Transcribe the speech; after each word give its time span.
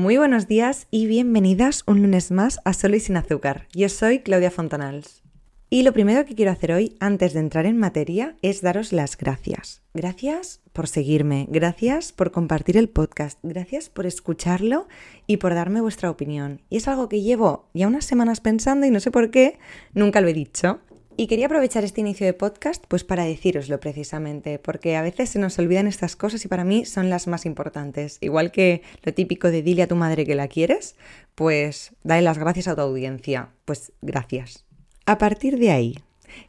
Muy 0.00 0.16
buenos 0.16 0.48
días 0.48 0.86
y 0.90 1.06
bienvenidas 1.06 1.82
un 1.86 2.00
lunes 2.00 2.30
más 2.30 2.58
a 2.64 2.72
Solo 2.72 2.96
y 2.96 3.00
sin 3.00 3.18
azúcar. 3.18 3.66
Yo 3.74 3.90
soy 3.90 4.20
Claudia 4.20 4.50
Fontanals. 4.50 5.22
Y 5.68 5.82
lo 5.82 5.92
primero 5.92 6.24
que 6.24 6.34
quiero 6.34 6.52
hacer 6.52 6.72
hoy, 6.72 6.96
antes 7.00 7.34
de 7.34 7.40
entrar 7.40 7.66
en 7.66 7.76
materia, 7.76 8.34
es 8.40 8.62
daros 8.62 8.94
las 8.94 9.18
gracias. 9.18 9.82
Gracias 9.92 10.62
por 10.72 10.88
seguirme, 10.88 11.46
gracias 11.50 12.12
por 12.12 12.32
compartir 12.32 12.78
el 12.78 12.88
podcast, 12.88 13.38
gracias 13.42 13.90
por 13.90 14.06
escucharlo 14.06 14.88
y 15.26 15.36
por 15.36 15.52
darme 15.52 15.82
vuestra 15.82 16.10
opinión. 16.10 16.62
Y 16.70 16.78
es 16.78 16.88
algo 16.88 17.10
que 17.10 17.20
llevo 17.20 17.68
ya 17.74 17.86
unas 17.86 18.06
semanas 18.06 18.40
pensando 18.40 18.86
y 18.86 18.90
no 18.90 19.00
sé 19.00 19.10
por 19.10 19.30
qué, 19.30 19.58
nunca 19.92 20.22
lo 20.22 20.28
he 20.28 20.32
dicho. 20.32 20.80
Y 21.20 21.26
quería 21.26 21.44
aprovechar 21.44 21.84
este 21.84 22.00
inicio 22.00 22.24
de 22.24 22.32
podcast 22.32 22.82
pues 22.88 23.04
para 23.04 23.26
deciroslo 23.26 23.78
precisamente, 23.78 24.58
porque 24.58 24.96
a 24.96 25.02
veces 25.02 25.28
se 25.28 25.38
nos 25.38 25.58
olvidan 25.58 25.86
estas 25.86 26.16
cosas 26.16 26.42
y 26.46 26.48
para 26.48 26.64
mí 26.64 26.86
son 26.86 27.10
las 27.10 27.26
más 27.26 27.44
importantes. 27.44 28.16
Igual 28.22 28.50
que 28.52 28.80
lo 29.02 29.12
típico 29.12 29.50
de 29.50 29.60
dile 29.60 29.82
a 29.82 29.86
tu 29.86 29.96
madre 29.96 30.24
que 30.24 30.34
la 30.34 30.48
quieres, 30.48 30.96
pues 31.34 31.94
dale 32.04 32.22
las 32.22 32.38
gracias 32.38 32.68
a 32.68 32.74
tu 32.74 32.80
audiencia. 32.80 33.50
Pues 33.66 33.92
gracias. 34.00 34.64
A 35.04 35.18
partir 35.18 35.58
de 35.58 35.70
ahí, 35.70 35.98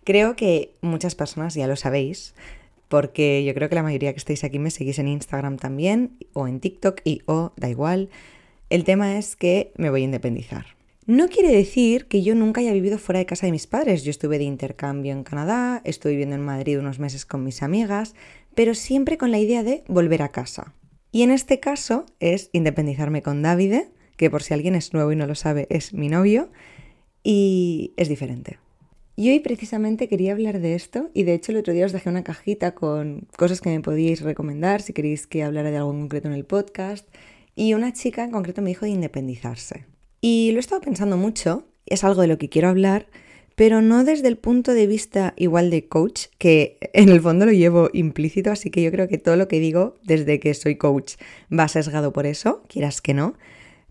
creo 0.05 0.37
que 0.37 0.73
muchas 0.79 1.15
personas 1.15 1.53
ya 1.53 1.67
lo 1.67 1.75
sabéis, 1.75 2.33
porque 2.87 3.43
yo 3.43 3.53
creo 3.53 3.67
que 3.67 3.75
la 3.75 3.83
mayoría 3.83 4.13
que 4.13 4.19
estáis 4.19 4.45
aquí 4.45 4.57
me 4.57 4.71
seguís 4.71 4.99
en 4.99 5.09
Instagram 5.09 5.57
también, 5.57 6.15
o 6.31 6.47
en 6.47 6.61
TikTok, 6.61 7.01
y 7.03 7.23
o 7.25 7.51
da 7.57 7.67
igual. 7.67 8.09
El 8.69 8.85
tema 8.85 9.17
es 9.17 9.35
que 9.35 9.73
me 9.75 9.89
voy 9.89 10.03
a 10.03 10.05
independizar. 10.05 10.65
No 11.07 11.29
quiere 11.29 11.51
decir 11.51 12.05
que 12.05 12.21
yo 12.21 12.35
nunca 12.35 12.61
haya 12.61 12.73
vivido 12.73 12.99
fuera 12.99 13.17
de 13.17 13.25
casa 13.25 13.47
de 13.47 13.51
mis 13.51 13.65
padres. 13.65 14.03
Yo 14.03 14.11
estuve 14.11 14.37
de 14.37 14.43
intercambio 14.43 15.11
en 15.13 15.23
Canadá, 15.23 15.81
estuve 15.83 16.11
viviendo 16.11 16.35
en 16.35 16.45
Madrid 16.45 16.77
unos 16.77 16.99
meses 16.99 17.25
con 17.25 17.43
mis 17.43 17.63
amigas, 17.63 18.13
pero 18.53 18.75
siempre 18.75 19.17
con 19.17 19.31
la 19.31 19.39
idea 19.39 19.63
de 19.63 19.83
volver 19.87 20.21
a 20.21 20.29
casa. 20.29 20.75
Y 21.11 21.23
en 21.23 21.31
este 21.31 21.59
caso 21.59 22.05
es 22.19 22.49
independizarme 22.53 23.23
con 23.23 23.41
Davide, 23.41 23.89
que 24.15 24.29
por 24.29 24.43
si 24.43 24.53
alguien 24.53 24.75
es 24.75 24.93
nuevo 24.93 25.11
y 25.11 25.15
no 25.15 25.25
lo 25.25 25.33
sabe, 25.33 25.65
es 25.71 25.93
mi 25.93 26.07
novio, 26.07 26.51
y 27.23 27.93
es 27.97 28.07
diferente. 28.07 28.59
Y 29.15 29.29
hoy 29.29 29.39
precisamente 29.39 30.07
quería 30.07 30.33
hablar 30.33 30.59
de 30.59 30.75
esto 30.75 31.09
y 31.13 31.23
de 31.23 31.33
hecho 31.33 31.51
el 31.51 31.57
otro 31.57 31.73
día 31.73 31.85
os 31.85 31.91
dejé 31.91 32.09
una 32.09 32.23
cajita 32.23 32.75
con 32.75 33.27
cosas 33.37 33.59
que 33.59 33.69
me 33.69 33.81
podíais 33.81 34.21
recomendar 34.21 34.81
si 34.81 34.93
queréis 34.93 35.27
que 35.27 35.43
hablara 35.43 35.69
de 35.69 35.77
algo 35.77 35.91
en 35.91 35.99
concreto 36.01 36.27
en 36.27 36.33
el 36.33 36.45
podcast 36.45 37.07
y 37.55 37.73
una 37.73 37.91
chica 37.91 38.23
en 38.23 38.31
concreto 38.31 38.61
me 38.61 38.69
dijo 38.69 38.85
de 38.85 38.91
independizarse. 38.91 39.85
Y 40.21 40.51
lo 40.51 40.57
he 40.57 40.59
estado 40.59 40.81
pensando 40.81 41.17
mucho, 41.17 41.65
es 41.87 42.03
algo 42.03 42.21
de 42.21 42.27
lo 42.27 42.37
que 42.37 42.47
quiero 42.47 42.69
hablar, 42.69 43.07
pero 43.55 43.81
no 43.81 44.03
desde 44.03 44.27
el 44.27 44.37
punto 44.37 44.73
de 44.73 44.87
vista 44.87 45.33
igual 45.35 45.69
de 45.69 45.87
coach, 45.87 46.27
que 46.37 46.77
en 46.93 47.09
el 47.09 47.21
fondo 47.21 47.45
lo 47.45 47.51
llevo 47.51 47.89
implícito, 47.91 48.51
así 48.51 48.69
que 48.69 48.81
yo 48.81 48.91
creo 48.91 49.07
que 49.07 49.17
todo 49.17 49.35
lo 49.35 49.47
que 49.47 49.59
digo 49.59 49.95
desde 50.03 50.39
que 50.39 50.53
soy 50.53 50.77
coach 50.77 51.15
va 51.51 51.67
sesgado 51.67 52.13
por 52.13 52.25
eso, 52.25 52.63
quieras 52.69 53.01
que 53.01 53.13
no. 53.13 53.33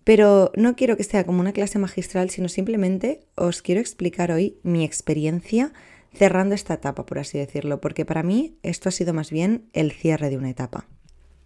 Pero 0.04 0.50
no 0.56 0.76
quiero 0.76 0.96
que 0.96 1.04
sea 1.04 1.24
como 1.26 1.40
una 1.40 1.52
clase 1.52 1.78
magistral, 1.78 2.30
sino 2.30 2.48
simplemente 2.48 3.20
os 3.34 3.60
quiero 3.60 3.80
explicar 3.80 4.32
hoy 4.32 4.56
mi 4.62 4.84
experiencia 4.84 5.72
cerrando 6.14 6.54
esta 6.54 6.74
etapa, 6.74 7.06
por 7.06 7.18
así 7.18 7.38
decirlo, 7.38 7.80
porque 7.80 8.04
para 8.04 8.22
mí 8.22 8.56
esto 8.62 8.88
ha 8.88 8.92
sido 8.92 9.12
más 9.12 9.30
bien 9.30 9.68
el 9.72 9.92
cierre 9.92 10.30
de 10.30 10.36
una 10.36 10.50
etapa. 10.50 10.86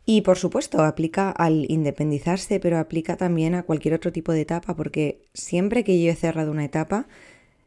Y 0.07 0.21
por 0.21 0.37
supuesto, 0.37 0.83
aplica 0.83 1.31
al 1.31 1.71
independizarse, 1.71 2.61
pero 2.61 2.79
aplica 2.79 3.17
también 3.17 3.55
a 3.55 3.63
cualquier 3.63 3.95
otro 3.95 4.13
tipo 4.13 4.33
de 4.33 4.43
etapa, 4.43 4.77
porque 4.77 5.23
siempre 5.33 5.83
que 5.83 6.03
yo 6.03 6.11
he 6.11 6.15
cerrado 6.15 6.51
una 6.51 6.65
etapa, 6.65 7.07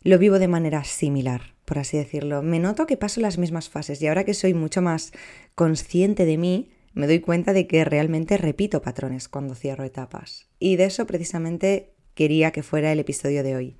lo 0.03 0.19
vivo 0.19 0.37
de 0.37 0.47
manera 0.47 0.83
similar, 0.83 1.55
por 1.65 1.79
así 1.79 1.97
decirlo. 1.97 2.43
Me 2.43 2.59
noto 2.59 2.85
que 2.85 2.95
paso 2.95 3.21
las 3.21 3.39
mismas 3.39 3.69
fases 3.69 4.01
y 4.01 4.07
ahora 4.07 4.23
que 4.23 4.35
soy 4.35 4.53
mucho 4.53 4.81
más 4.81 5.13
consciente 5.55 6.25
de 6.25 6.37
mí, 6.37 6.69
me 6.93 7.07
doy 7.07 7.19
cuenta 7.19 7.53
de 7.53 7.67
que 7.67 7.83
realmente 7.83 8.37
repito 8.37 8.81
patrones 8.81 9.27
cuando 9.27 9.55
cierro 9.55 9.83
etapas. 9.83 10.47
Y 10.59 10.75
de 10.75 10.85
eso 10.85 11.07
precisamente 11.07 11.93
quería 12.13 12.51
que 12.51 12.63
fuera 12.63 12.91
el 12.91 12.99
episodio 12.99 13.43
de 13.43 13.55
hoy. 13.55 13.77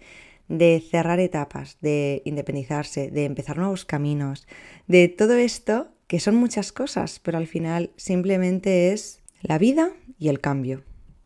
De 0.47 0.81
cerrar 0.81 1.19
etapas, 1.19 1.77
de 1.81 2.21
independizarse, 2.25 3.11
de 3.11 3.25
empezar 3.25 3.57
nuevos 3.57 3.85
caminos, 3.85 4.47
de 4.87 5.09
todo 5.09 5.35
esto 5.35 5.89
que 6.07 6.19
son 6.19 6.35
muchas 6.35 6.71
cosas, 6.71 7.19
pero 7.21 7.37
al 7.37 7.47
final 7.47 7.91
simplemente 7.95 8.91
es 8.93 9.19
la 9.41 9.57
vida 9.57 9.91
y 10.17 10.29
el 10.29 10.39
cambio. 10.39 10.83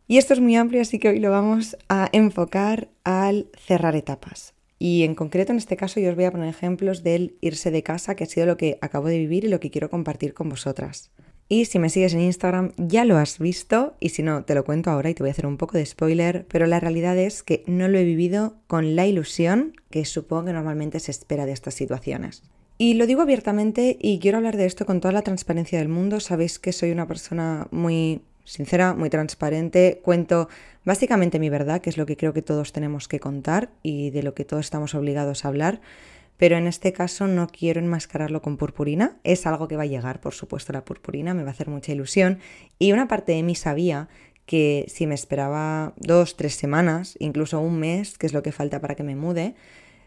Y 0.08 0.18
esto 0.18 0.34
es 0.34 0.40
muy 0.40 0.56
amplio, 0.56 0.82
así 0.82 0.98
que 0.98 1.08
hoy 1.08 1.20
lo 1.20 1.30
vamos 1.30 1.76
a 1.88 2.08
enfocar 2.12 2.88
al 3.04 3.48
cerrar 3.56 3.96
etapas. 3.96 4.54
Y 4.78 5.04
en 5.04 5.14
concreto 5.14 5.52
en 5.52 5.58
este 5.58 5.76
caso 5.76 6.00
yo 6.00 6.10
os 6.10 6.16
voy 6.16 6.24
a 6.24 6.32
poner 6.32 6.48
ejemplos 6.48 7.04
del 7.04 7.36
irse 7.40 7.70
de 7.70 7.84
casa, 7.84 8.16
que 8.16 8.24
ha 8.24 8.26
sido 8.26 8.46
lo 8.46 8.56
que 8.56 8.78
acabo 8.80 9.06
de 9.06 9.18
vivir 9.18 9.44
y 9.44 9.48
lo 9.48 9.60
que 9.60 9.70
quiero 9.70 9.88
compartir 9.88 10.34
con 10.34 10.48
vosotras. 10.48 11.12
Y 11.52 11.66
si 11.66 11.78
me 11.78 11.90
sigues 11.90 12.14
en 12.14 12.22
Instagram 12.22 12.72
ya 12.78 13.04
lo 13.04 13.18
has 13.18 13.38
visto 13.38 13.92
y 14.00 14.08
si 14.08 14.22
no 14.22 14.42
te 14.42 14.54
lo 14.54 14.64
cuento 14.64 14.90
ahora 14.90 15.10
y 15.10 15.14
te 15.14 15.22
voy 15.22 15.28
a 15.28 15.32
hacer 15.32 15.44
un 15.44 15.58
poco 15.58 15.76
de 15.76 15.84
spoiler, 15.84 16.46
pero 16.48 16.66
la 16.66 16.80
realidad 16.80 17.18
es 17.18 17.42
que 17.42 17.62
no 17.66 17.88
lo 17.88 17.98
he 17.98 18.04
vivido 18.04 18.54
con 18.66 18.96
la 18.96 19.04
ilusión 19.04 19.74
que 19.90 20.06
supongo 20.06 20.46
que 20.46 20.54
normalmente 20.54 20.98
se 20.98 21.10
espera 21.10 21.44
de 21.44 21.52
estas 21.52 21.74
situaciones. 21.74 22.42
Y 22.78 22.94
lo 22.94 23.06
digo 23.06 23.20
abiertamente 23.20 23.98
y 24.00 24.18
quiero 24.18 24.38
hablar 24.38 24.56
de 24.56 24.64
esto 24.64 24.86
con 24.86 25.02
toda 25.02 25.12
la 25.12 25.20
transparencia 25.20 25.78
del 25.78 25.90
mundo. 25.90 26.20
Sabéis 26.20 26.58
que 26.58 26.72
soy 26.72 26.90
una 26.90 27.06
persona 27.06 27.68
muy 27.70 28.22
sincera, 28.44 28.94
muy 28.94 29.10
transparente. 29.10 30.00
Cuento 30.02 30.48
básicamente 30.86 31.38
mi 31.38 31.50
verdad, 31.50 31.82
que 31.82 31.90
es 31.90 31.98
lo 31.98 32.06
que 32.06 32.16
creo 32.16 32.32
que 32.32 32.40
todos 32.40 32.72
tenemos 32.72 33.08
que 33.08 33.20
contar 33.20 33.68
y 33.82 34.08
de 34.08 34.22
lo 34.22 34.32
que 34.32 34.46
todos 34.46 34.64
estamos 34.64 34.94
obligados 34.94 35.44
a 35.44 35.48
hablar. 35.48 35.82
Pero 36.42 36.56
en 36.56 36.66
este 36.66 36.92
caso 36.92 37.28
no 37.28 37.46
quiero 37.46 37.78
enmascararlo 37.78 38.42
con 38.42 38.56
purpurina. 38.56 39.16
Es 39.22 39.46
algo 39.46 39.68
que 39.68 39.76
va 39.76 39.84
a 39.84 39.86
llegar, 39.86 40.20
por 40.20 40.34
supuesto, 40.34 40.72
la 40.72 40.84
purpurina. 40.84 41.34
Me 41.34 41.44
va 41.44 41.50
a 41.50 41.52
hacer 41.52 41.68
mucha 41.68 41.92
ilusión. 41.92 42.40
Y 42.80 42.90
una 42.90 43.06
parte 43.06 43.30
de 43.30 43.44
mí 43.44 43.54
sabía 43.54 44.08
que 44.44 44.84
si 44.88 45.06
me 45.06 45.14
esperaba 45.14 45.94
dos, 45.98 46.36
tres 46.36 46.56
semanas, 46.56 47.14
incluso 47.20 47.60
un 47.60 47.78
mes, 47.78 48.18
que 48.18 48.26
es 48.26 48.32
lo 48.32 48.42
que 48.42 48.50
falta 48.50 48.80
para 48.80 48.96
que 48.96 49.04
me 49.04 49.14
mude, 49.14 49.54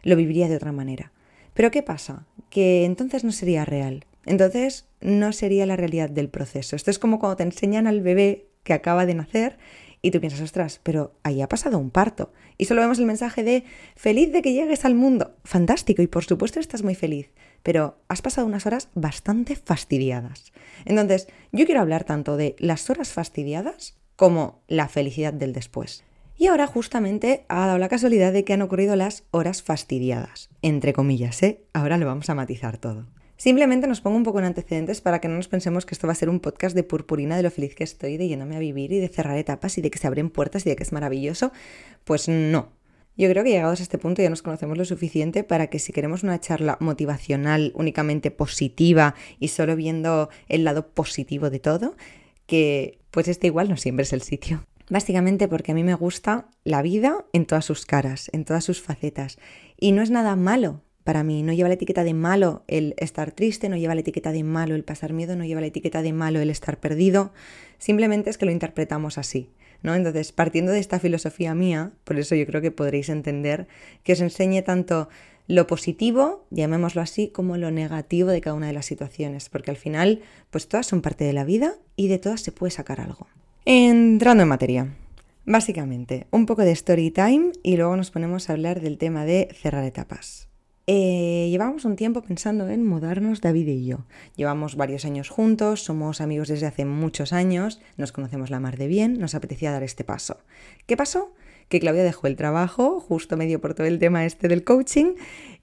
lo 0.03 0.18
viviría 0.18 0.50
de 0.50 0.57
otra 0.57 0.73
manera. 0.73 1.13
Pero 1.53 1.72
¿qué 1.72 1.84
pasa? 1.84 2.28
Que 2.50 2.84
entonces 2.84 3.23
no 3.23 3.31
sería 3.31 3.63
real. 3.63 4.03
Entonces 4.25 4.90
no 5.00 5.31
sería 5.31 5.66
la 5.66 5.78
realidad 5.78 6.09
del 6.09 6.28
proceso. 6.28 6.75
Esto 6.75 6.91
es 6.91 7.00
como 7.00 7.17
cuando 7.17 7.38
te 7.38 7.44
enseñan 7.44 7.88
al 7.88 8.02
bebé 8.02 8.47
que 8.63 8.73
acaba 8.73 9.06
de 9.06 9.13
nacer 9.13 9.57
y 10.06 10.12
tú 10.12 10.20
piensas, 10.20 10.42
ostras, 10.42 10.80
pero 10.84 11.16
ahí 11.24 11.42
ha 11.42 11.50
pasado 11.50 11.80
un 11.80 11.90
parto. 11.90 12.32
Y 12.60 12.66
solo 12.66 12.82
vemos 12.82 13.00
el 13.00 13.08
mensaje 13.08 13.44
de 13.44 13.64
feliz 13.96 14.32
de 14.32 14.44
que 14.44 14.54
llegues 14.54 14.86
al 14.86 14.94
mundo. 14.94 15.36
Fantástico, 15.44 16.04
y 16.04 16.08
por 16.08 16.24
supuesto 16.24 16.60
estás 16.60 16.84
muy 16.84 16.94
feliz, 16.94 17.32
pero 17.64 17.98
has 18.08 18.22
pasado 18.22 18.46
unas 18.46 18.68
horas 18.68 18.90
bastante 18.94 19.56
fastidiadas. 19.56 20.54
Entonces, 20.86 21.28
yo 21.52 21.66
quiero 21.66 21.82
hablar 21.82 22.04
tanto 22.04 22.38
de 22.38 22.56
las 22.60 22.88
horas 22.92 23.14
fastidiadas 23.14 23.98
como 24.16 24.62
la 24.68 24.90
felicidad 24.90 25.34
del 25.34 25.54
después. 25.54 26.04
Y 26.38 26.46
ahora 26.48 26.68
justamente 26.68 27.44
ha 27.48 27.66
dado 27.66 27.80
la 27.80 27.90
casualidad 27.90 28.32
de 28.32 28.44
que 28.44 28.54
han 28.54 28.62
ocurrido 28.62 28.96
las 28.96 29.24
horas 29.32 29.64
fastidiadas, 29.64 30.52
entre 30.62 30.94
comillas, 30.94 31.42
¿eh? 31.42 31.64
Ahora 31.74 31.98
lo 31.98 32.06
vamos 32.06 32.30
a 32.30 32.36
matizar 32.36 32.78
todo. 32.78 33.08
Simplemente 33.38 33.88
nos 33.88 34.00
pongo 34.00 34.16
un 34.16 34.23
poco 34.23 34.40
en 34.40 34.46
antecedentes 34.46 35.01
para 35.01 35.19
que 35.19 35.28
no 35.28 35.35
nos 35.35 35.47
pensemos 35.47 35.85
que 35.85 35.94
esto 35.94 36.07
va 36.07 36.13
a 36.13 36.16
ser 36.16 36.29
un 36.29 36.40
podcast 36.40 36.75
de 36.75 36.84
purpurina 36.84 37.35
de 37.35 37.44
lo 37.44 37.51
feliz 37.51 37.75
que 37.75 37.84
estoy, 37.84 38.18
de 38.18 38.28
yéndome 38.29 38.56
a 38.56 38.59
vivir 38.59 38.94
y 38.94 39.00
de 39.00 39.09
cerrar 39.09 39.38
etapas 39.38 39.78
y 39.78 39.81
de 39.81 39.91
que 39.91 40.00
se 40.00 40.07
abren 40.07 40.29
puertas 40.29 40.66
y 40.66 40.69
de 40.69 40.75
que 40.75 40.84
es 40.84 40.94
maravilloso. 40.94 41.51
Pues 42.06 42.29
no. 42.29 42.72
Yo 43.18 43.29
creo 43.29 43.44
que 43.44 43.51
llegados 43.51 43.79
a 43.79 43.84
este 43.84 43.97
punto 43.97 44.22
ya 44.22 44.29
nos 44.29 44.41
conocemos 44.41 44.78
lo 44.78 44.85
suficiente 44.85 45.44
para 45.44 45.68
que 45.68 45.79
si 45.79 45.94
queremos 45.94 46.23
una 46.23 46.40
charla 46.40 46.78
motivacional 46.81 47.72
únicamente 47.75 48.31
positiva 48.31 49.16
y 49.40 49.50
solo 49.50 49.75
viendo 49.75 50.29
el 50.47 50.63
lado 50.63 50.90
positivo 50.90 51.50
de 51.50 51.59
todo, 51.59 51.96
que 52.46 53.00
pues 53.12 53.28
este 53.28 53.47
igual 53.47 53.69
no 53.69 53.78
siempre 53.78 54.03
es 54.03 54.13
el 54.13 54.22
sitio. 54.22 54.66
Básicamente 54.90 55.47
porque 55.47 55.72
a 55.72 55.75
mí 55.75 55.84
me 55.84 55.96
gusta 55.96 56.50
la 56.63 56.81
vida 56.81 57.25
en 57.34 57.46
todas 57.46 57.66
sus 57.66 57.85
caras, 57.85 58.29
en 58.34 58.46
todas 58.46 58.63
sus 58.63 58.81
facetas. 58.81 59.40
Y 59.78 59.94
no 59.94 60.02
es 60.02 60.12
nada 60.12 60.35
malo 60.35 60.81
para 61.06 61.24
mí. 61.24 61.44
No 61.44 61.54
lleva 61.54 61.70
la 61.70 61.76
etiqueta 61.76 62.04
de 62.04 62.14
malo 62.14 62.64
el 62.68 62.96
estar 62.98 63.32
triste, 63.32 63.70
no 63.70 63.78
lleva 63.78 63.96
la 63.96 64.02
etiqueta 64.02 64.34
de 64.34 64.44
malo 64.44 64.76
el 64.76 64.84
pasar 64.84 65.14
miedo, 65.14 65.38
no 65.38 65.46
lleva 65.46 65.62
la 65.62 65.68
etiqueta 65.68 66.02
de 66.02 66.12
malo 66.12 66.41
el 66.41 66.50
estar 66.50 66.79
perdido. 66.79 67.32
Simplemente 67.78 68.29
es 68.29 68.38
que 68.38 68.46
lo 68.46 68.52
interpretamos 68.52 69.18
así. 69.18 69.52
¿no? 69.84 69.94
Entonces, 69.94 70.32
partiendo 70.32 70.72
de 70.72 70.79
esta 70.79 71.00
filosofía 71.00 71.53
mía, 71.53 71.91
por 72.03 72.18
eso 72.18 72.35
yo 72.35 72.46
creo 72.47 72.62
que 72.62 72.72
podréis 72.72 73.09
entender 73.09 73.68
que 74.03 74.14
os 74.14 74.22
enseñe 74.22 74.64
tanto 74.64 75.08
lo 75.47 75.68
positivo, 75.68 76.47
llamémoslo 76.50 77.02
así, 77.02 77.28
como 77.28 77.56
lo 77.56 77.70
negativo 77.70 78.29
de 78.32 78.41
cada 78.41 78.56
una 78.56 78.68
de 78.68 78.74
las 78.74 78.88
situaciones, 78.88 79.47
porque 79.50 79.70
al 79.70 79.78
final, 79.78 80.24
pues 80.50 80.68
todas 80.68 80.88
son 80.88 81.03
parte 81.03 81.24
de 81.24 81.34
la 81.34 81.44
vida 81.44 81.76
y 81.96 82.08
de 82.08 82.18
todas 82.18 82.41
se 82.41 82.52
puede 82.52 82.72
sacar 82.72 83.00
algo. 83.00 83.28
Entrando 83.64 84.41
en 84.41 84.50
materia. 84.50 84.96
Básicamente, 85.46 86.26
un 86.32 86.47
poco 86.47 86.64
de 86.64 86.72
story 86.72 87.12
time 87.12 87.52
y 87.62 87.78
luego 87.78 87.96
nos 87.96 88.09
ponemos 88.09 88.50
a 88.50 88.53
hablar 88.53 88.82
del 88.82 88.97
tema 88.97 89.24
de 89.26 89.50
cerrar 89.53 89.84
etapas. 89.84 90.47
Eh, 90.87 91.47
llevamos 91.49 91.84
un 91.85 91.96
tiempo 91.96 92.22
pensando 92.22 92.70
en 92.70 92.85
mudarnos 92.85 93.41
David 93.41 93.67
y 93.67 93.85
yo. 93.85 94.05
Llevamos 94.35 94.76
varios 94.76 95.03
años 95.05 95.29
juntos, 95.29 95.84
somos 95.84 96.22
amigos 96.22 96.47
desde 96.47 96.67
hace 96.67 96.85
muchos 96.85 97.34
años, 97.34 97.82
nos 97.97 98.11
conocemos 98.11 98.52
la 98.52 98.59
mar 98.59 98.78
de 98.78 98.87
bien, 98.87 99.20
nos 99.20 99.34
apetecía 99.34 99.72
dar 99.72 99.84
este 99.84 100.03
paso. 100.03 100.37
¿Qué 100.85 100.96
pasó? 100.96 101.34
Que 101.70 101.79
Claudia 101.79 102.03
dejó 102.03 102.28
el 102.28 102.35
trabajo, 102.35 102.99
justo 102.99 103.35
medio 103.35 103.59
por 103.59 103.73
todo 103.73 103.87
el 103.87 103.97
tema 103.97 104.26
este 104.26 104.47
del 104.47 104.64
coaching, 104.64 105.16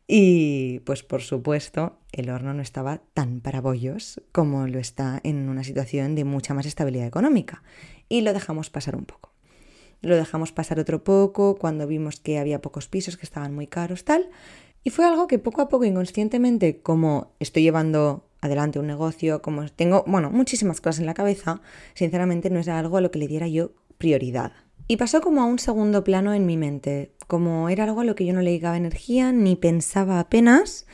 y 0.06 0.80
pues 0.80 1.02
por 1.02 1.22
supuesto, 1.22 1.96
el 2.10 2.28
horno 2.28 2.52
no 2.52 2.62
estaba 2.62 3.00
tan 3.14 3.40
para 3.40 3.60
bollos 3.60 4.20
como 4.32 4.66
lo 4.66 4.78
está 4.78 5.20
en 5.22 5.48
una 5.48 5.64
situación 5.64 6.14
de 6.14 6.24
mucha 6.24 6.54
más 6.54 6.66
estabilidad 6.66 7.06
económica. 7.06 7.62
Y 8.08 8.22
lo 8.22 8.32
dejamos 8.32 8.70
pasar 8.70 8.96
un 8.96 9.04
poco. 9.04 9.32
lo 10.02 10.16
dejamos 10.16 10.50
pasar 10.50 10.80
otro 10.80 11.04
poco 11.04 11.54
cuando 11.54 11.86
vimos 11.86 12.18
que 12.18 12.38
había 12.40 12.60
pocos 12.60 12.88
pisos 12.88 13.16
que 13.16 13.24
estaban 13.24 13.54
muy 13.54 13.68
caros, 13.68 14.04
tal. 14.04 14.28
Y 14.84 14.90
fue 14.90 15.04
algo 15.04 15.26
que 15.26 15.38
poco 15.38 15.62
a 15.62 15.68
poco, 15.68 15.84
inconscientemente, 15.84 16.80
como 16.80 17.32
estoy 17.38 17.62
llevando 17.62 18.26
adelante 18.40 18.80
un 18.80 18.88
negocio, 18.88 19.40
como 19.40 19.68
tengo, 19.68 20.04
bueno, 20.06 20.30
muchísimas 20.30 20.80
cosas 20.80 21.00
en 21.00 21.06
la 21.06 21.14
cabeza, 21.14 21.62
sinceramente 21.94 22.50
no 22.50 22.58
es 22.58 22.68
algo 22.68 22.96
a 22.96 23.00
lo 23.00 23.10
que 23.10 23.20
le 23.20 23.28
diera 23.28 23.46
yo 23.46 23.72
prioridad. 23.98 24.52
Y 24.88 24.96
pasó 24.96 25.20
como 25.20 25.42
a 25.42 25.46
un 25.46 25.60
segundo 25.60 26.02
plano 26.02 26.34
en 26.34 26.44
mi 26.44 26.56
mente, 26.56 27.12
como 27.28 27.68
era 27.68 27.84
algo 27.84 28.00
a 28.00 28.04
lo 28.04 28.16
que 28.16 28.26
yo 28.26 28.34
no 28.34 28.42
le 28.42 28.50
dedicaba 28.50 28.76
energía 28.76 29.32
ni 29.32 29.54
pensaba 29.54 30.18
apenas, 30.18 30.86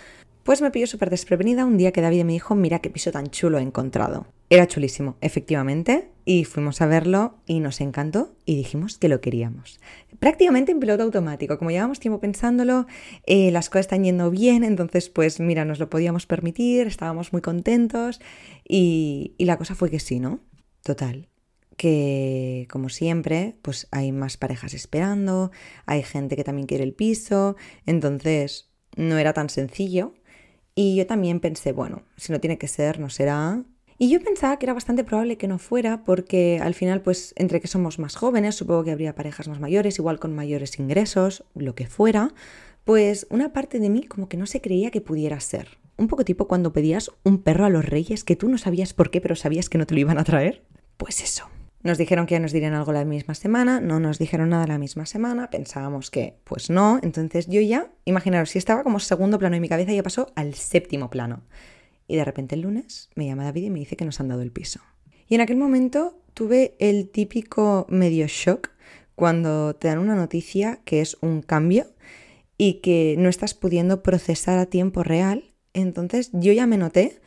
pues 0.44 0.60
me 0.60 0.70
pilló 0.70 0.86
súper 0.86 1.08
desprevenida 1.08 1.64
un 1.64 1.78
día 1.78 1.92
que 1.92 2.02
David 2.02 2.24
me 2.24 2.34
dijo, 2.34 2.54
mira 2.54 2.80
qué 2.80 2.90
piso 2.90 3.10
tan 3.10 3.28
chulo 3.28 3.58
he 3.58 3.62
encontrado. 3.62 4.26
Era 4.50 4.66
chulísimo, 4.66 5.16
efectivamente, 5.20 6.10
y 6.28 6.44
fuimos 6.44 6.82
a 6.82 6.86
verlo 6.86 7.38
y 7.46 7.60
nos 7.60 7.80
encantó 7.80 8.36
y 8.44 8.54
dijimos 8.54 8.98
que 8.98 9.08
lo 9.08 9.22
queríamos. 9.22 9.80
Prácticamente 10.18 10.72
en 10.72 10.78
piloto 10.78 11.02
automático, 11.04 11.56
como 11.56 11.70
llevamos 11.70 12.00
tiempo 12.00 12.20
pensándolo, 12.20 12.86
eh, 13.24 13.50
las 13.50 13.70
cosas 13.70 13.86
están 13.86 14.04
yendo 14.04 14.30
bien, 14.30 14.62
entonces 14.62 15.08
pues 15.08 15.40
mira, 15.40 15.64
nos 15.64 15.78
lo 15.78 15.88
podíamos 15.88 16.26
permitir, 16.26 16.86
estábamos 16.86 17.32
muy 17.32 17.40
contentos 17.40 18.20
y, 18.62 19.36
y 19.38 19.46
la 19.46 19.56
cosa 19.56 19.74
fue 19.74 19.90
que 19.90 20.00
sí, 20.00 20.20
¿no? 20.20 20.40
Total, 20.82 21.30
que 21.78 22.68
como 22.70 22.90
siempre, 22.90 23.56
pues 23.62 23.88
hay 23.90 24.12
más 24.12 24.36
parejas 24.36 24.74
esperando, 24.74 25.50
hay 25.86 26.02
gente 26.02 26.36
que 26.36 26.44
también 26.44 26.66
quiere 26.66 26.84
el 26.84 26.92
piso, 26.92 27.56
entonces 27.86 28.68
no 28.96 29.16
era 29.16 29.32
tan 29.32 29.48
sencillo. 29.48 30.12
Y 30.74 30.94
yo 30.94 31.06
también 31.06 31.40
pensé, 31.40 31.72
bueno, 31.72 32.02
si 32.18 32.32
no 32.32 32.38
tiene 32.38 32.58
que 32.58 32.68
ser, 32.68 33.00
no 33.00 33.08
será, 33.08 33.64
y 33.98 34.10
yo 34.10 34.20
pensaba 34.20 34.58
que 34.58 34.66
era 34.66 34.74
bastante 34.74 35.02
probable 35.02 35.36
que 35.36 35.48
no 35.48 35.58
fuera 35.58 36.04
porque 36.04 36.60
al 36.62 36.74
final, 36.74 37.02
pues 37.02 37.34
entre 37.36 37.60
que 37.60 37.66
somos 37.66 37.98
más 37.98 38.14
jóvenes, 38.14 38.54
supongo 38.54 38.84
que 38.84 38.92
habría 38.92 39.16
parejas 39.16 39.48
más 39.48 39.58
mayores, 39.58 39.98
igual 39.98 40.20
con 40.20 40.34
mayores 40.34 40.78
ingresos, 40.78 41.44
lo 41.54 41.74
que 41.74 41.88
fuera, 41.88 42.32
pues 42.84 43.26
una 43.28 43.52
parte 43.52 43.80
de 43.80 43.90
mí 43.90 44.04
como 44.04 44.28
que 44.28 44.36
no 44.36 44.46
se 44.46 44.60
creía 44.60 44.92
que 44.92 45.00
pudiera 45.00 45.40
ser. 45.40 45.78
Un 45.96 46.06
poco 46.06 46.24
tipo 46.24 46.46
cuando 46.46 46.72
pedías 46.72 47.10
un 47.24 47.42
perro 47.42 47.64
a 47.64 47.70
los 47.70 47.84
reyes 47.84 48.22
que 48.22 48.36
tú 48.36 48.48
no 48.48 48.56
sabías 48.56 48.94
por 48.94 49.10
qué, 49.10 49.20
pero 49.20 49.34
sabías 49.34 49.68
que 49.68 49.78
no 49.78 49.86
te 49.86 49.94
lo 49.94 50.00
iban 50.00 50.18
a 50.18 50.24
traer. 50.24 50.62
Pues 50.96 51.20
eso. 51.20 51.48
Nos 51.82 51.98
dijeron 51.98 52.26
que 52.26 52.34
ya 52.34 52.40
nos 52.40 52.52
dirían 52.52 52.74
algo 52.74 52.92
la 52.92 53.04
misma 53.04 53.34
semana, 53.34 53.80
no 53.80 53.98
nos 53.98 54.18
dijeron 54.18 54.50
nada 54.50 54.66
la 54.66 54.78
misma 54.78 55.06
semana, 55.06 55.50
pensábamos 55.50 56.10
que 56.10 56.36
pues 56.44 56.70
no, 56.70 57.00
entonces 57.02 57.46
yo 57.48 57.60
ya, 57.60 57.90
imaginaros, 58.04 58.50
si 58.50 58.58
estaba 58.58 58.82
como 58.84 59.00
segundo 59.00 59.38
plano 59.38 59.56
en 59.56 59.62
mi 59.62 59.68
cabeza, 59.68 59.92
ya 59.92 60.02
pasó 60.02 60.32
al 60.36 60.54
séptimo 60.54 61.10
plano. 61.10 61.42
Y 62.08 62.16
de 62.16 62.24
repente 62.24 62.56
el 62.56 62.62
lunes 62.62 63.10
me 63.14 63.26
llama 63.26 63.44
David 63.44 63.64
y 63.64 63.70
me 63.70 63.78
dice 63.78 63.96
que 63.96 64.04
nos 64.04 64.18
han 64.18 64.28
dado 64.28 64.42
el 64.42 64.50
piso. 64.50 64.80
Y 65.28 65.34
en 65.34 65.42
aquel 65.42 65.58
momento 65.58 66.18
tuve 66.34 66.74
el 66.80 67.10
típico 67.10 67.86
medio 67.90 68.26
shock 68.26 68.70
cuando 69.14 69.76
te 69.76 69.88
dan 69.88 69.98
una 69.98 70.16
noticia 70.16 70.80
que 70.84 71.00
es 71.00 71.18
un 71.20 71.42
cambio 71.42 71.86
y 72.56 72.74
que 72.74 73.14
no 73.18 73.28
estás 73.28 73.54
pudiendo 73.54 74.02
procesar 74.02 74.58
a 74.58 74.66
tiempo 74.66 75.02
real. 75.02 75.52
Entonces 75.74 76.30
yo 76.32 76.52
ya 76.52 76.66
me 76.66 76.78
noté 76.78 77.20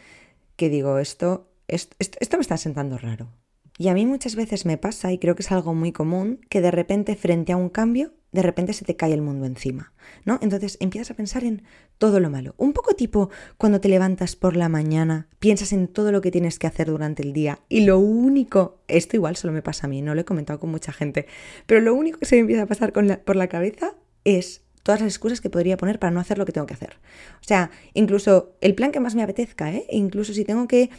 que 0.55 0.69
digo, 0.69 0.97
esto, 0.97 1.49
esto, 1.67 1.95
esto, 1.99 2.37
me 2.37 2.41
está 2.41 2.57
sentando 2.57 2.97
raro. 2.97 3.29
Y 3.77 3.87
a 3.87 3.93
mí 3.93 4.05
muchas 4.05 4.35
veces 4.35 4.65
me 4.65 4.77
pasa, 4.77 5.11
y 5.11 5.17
creo 5.17 5.35
que 5.35 5.41
es 5.41 5.51
algo 5.51 5.73
muy 5.73 5.91
común, 5.91 6.39
que 6.49 6.61
de 6.61 6.69
repente 6.69 7.15
frente 7.15 7.51
a 7.51 7.57
un 7.57 7.69
cambio 7.69 8.13
de 8.31 8.41
repente 8.41 8.73
se 8.73 8.85
te 8.85 8.95
cae 8.95 9.13
el 9.13 9.21
mundo 9.21 9.45
encima, 9.45 9.93
¿no? 10.25 10.39
Entonces 10.41 10.77
empiezas 10.79 11.11
a 11.11 11.15
pensar 11.15 11.43
en 11.43 11.63
todo 11.97 12.19
lo 12.19 12.29
malo. 12.29 12.55
Un 12.57 12.73
poco 12.73 12.93
tipo 12.95 13.29
cuando 13.57 13.81
te 13.81 13.89
levantas 13.89 14.35
por 14.35 14.55
la 14.55 14.69
mañana, 14.69 15.27
piensas 15.39 15.73
en 15.73 15.87
todo 15.87 16.11
lo 16.11 16.21
que 16.21 16.31
tienes 16.31 16.57
que 16.57 16.67
hacer 16.67 16.87
durante 16.87 17.23
el 17.23 17.33
día 17.33 17.59
y 17.67 17.81
lo 17.81 17.99
único, 17.99 18.79
esto 18.87 19.15
igual 19.15 19.35
solo 19.35 19.53
me 19.53 19.61
pasa 19.61 19.87
a 19.87 19.89
mí, 19.89 20.01
no 20.01 20.15
lo 20.15 20.21
he 20.21 20.25
comentado 20.25 20.59
con 20.59 20.71
mucha 20.71 20.91
gente, 20.91 21.27
pero 21.65 21.81
lo 21.81 21.93
único 21.93 22.19
que 22.19 22.25
se 22.25 22.35
me 22.35 22.41
empieza 22.41 22.63
a 22.63 22.67
pasar 22.67 22.93
por 22.93 23.35
la 23.35 23.47
cabeza 23.47 23.95
es 24.23 24.61
todas 24.83 25.01
las 25.01 25.11
excusas 25.11 25.41
que 25.41 25.49
podría 25.49 25.77
poner 25.77 25.99
para 25.99 26.11
no 26.11 26.19
hacer 26.19 26.37
lo 26.37 26.45
que 26.45 26.51
tengo 26.51 26.67
que 26.67 26.73
hacer. 26.73 26.97
O 27.41 27.43
sea, 27.43 27.71
incluso 27.93 28.55
el 28.61 28.75
plan 28.75 28.91
que 28.91 28.99
más 28.99 29.15
me 29.15 29.23
apetezca, 29.23 29.71
¿eh? 29.71 29.85
Incluso 29.91 30.33
si 30.33 30.43
tengo 30.45 30.67
que 30.67 30.89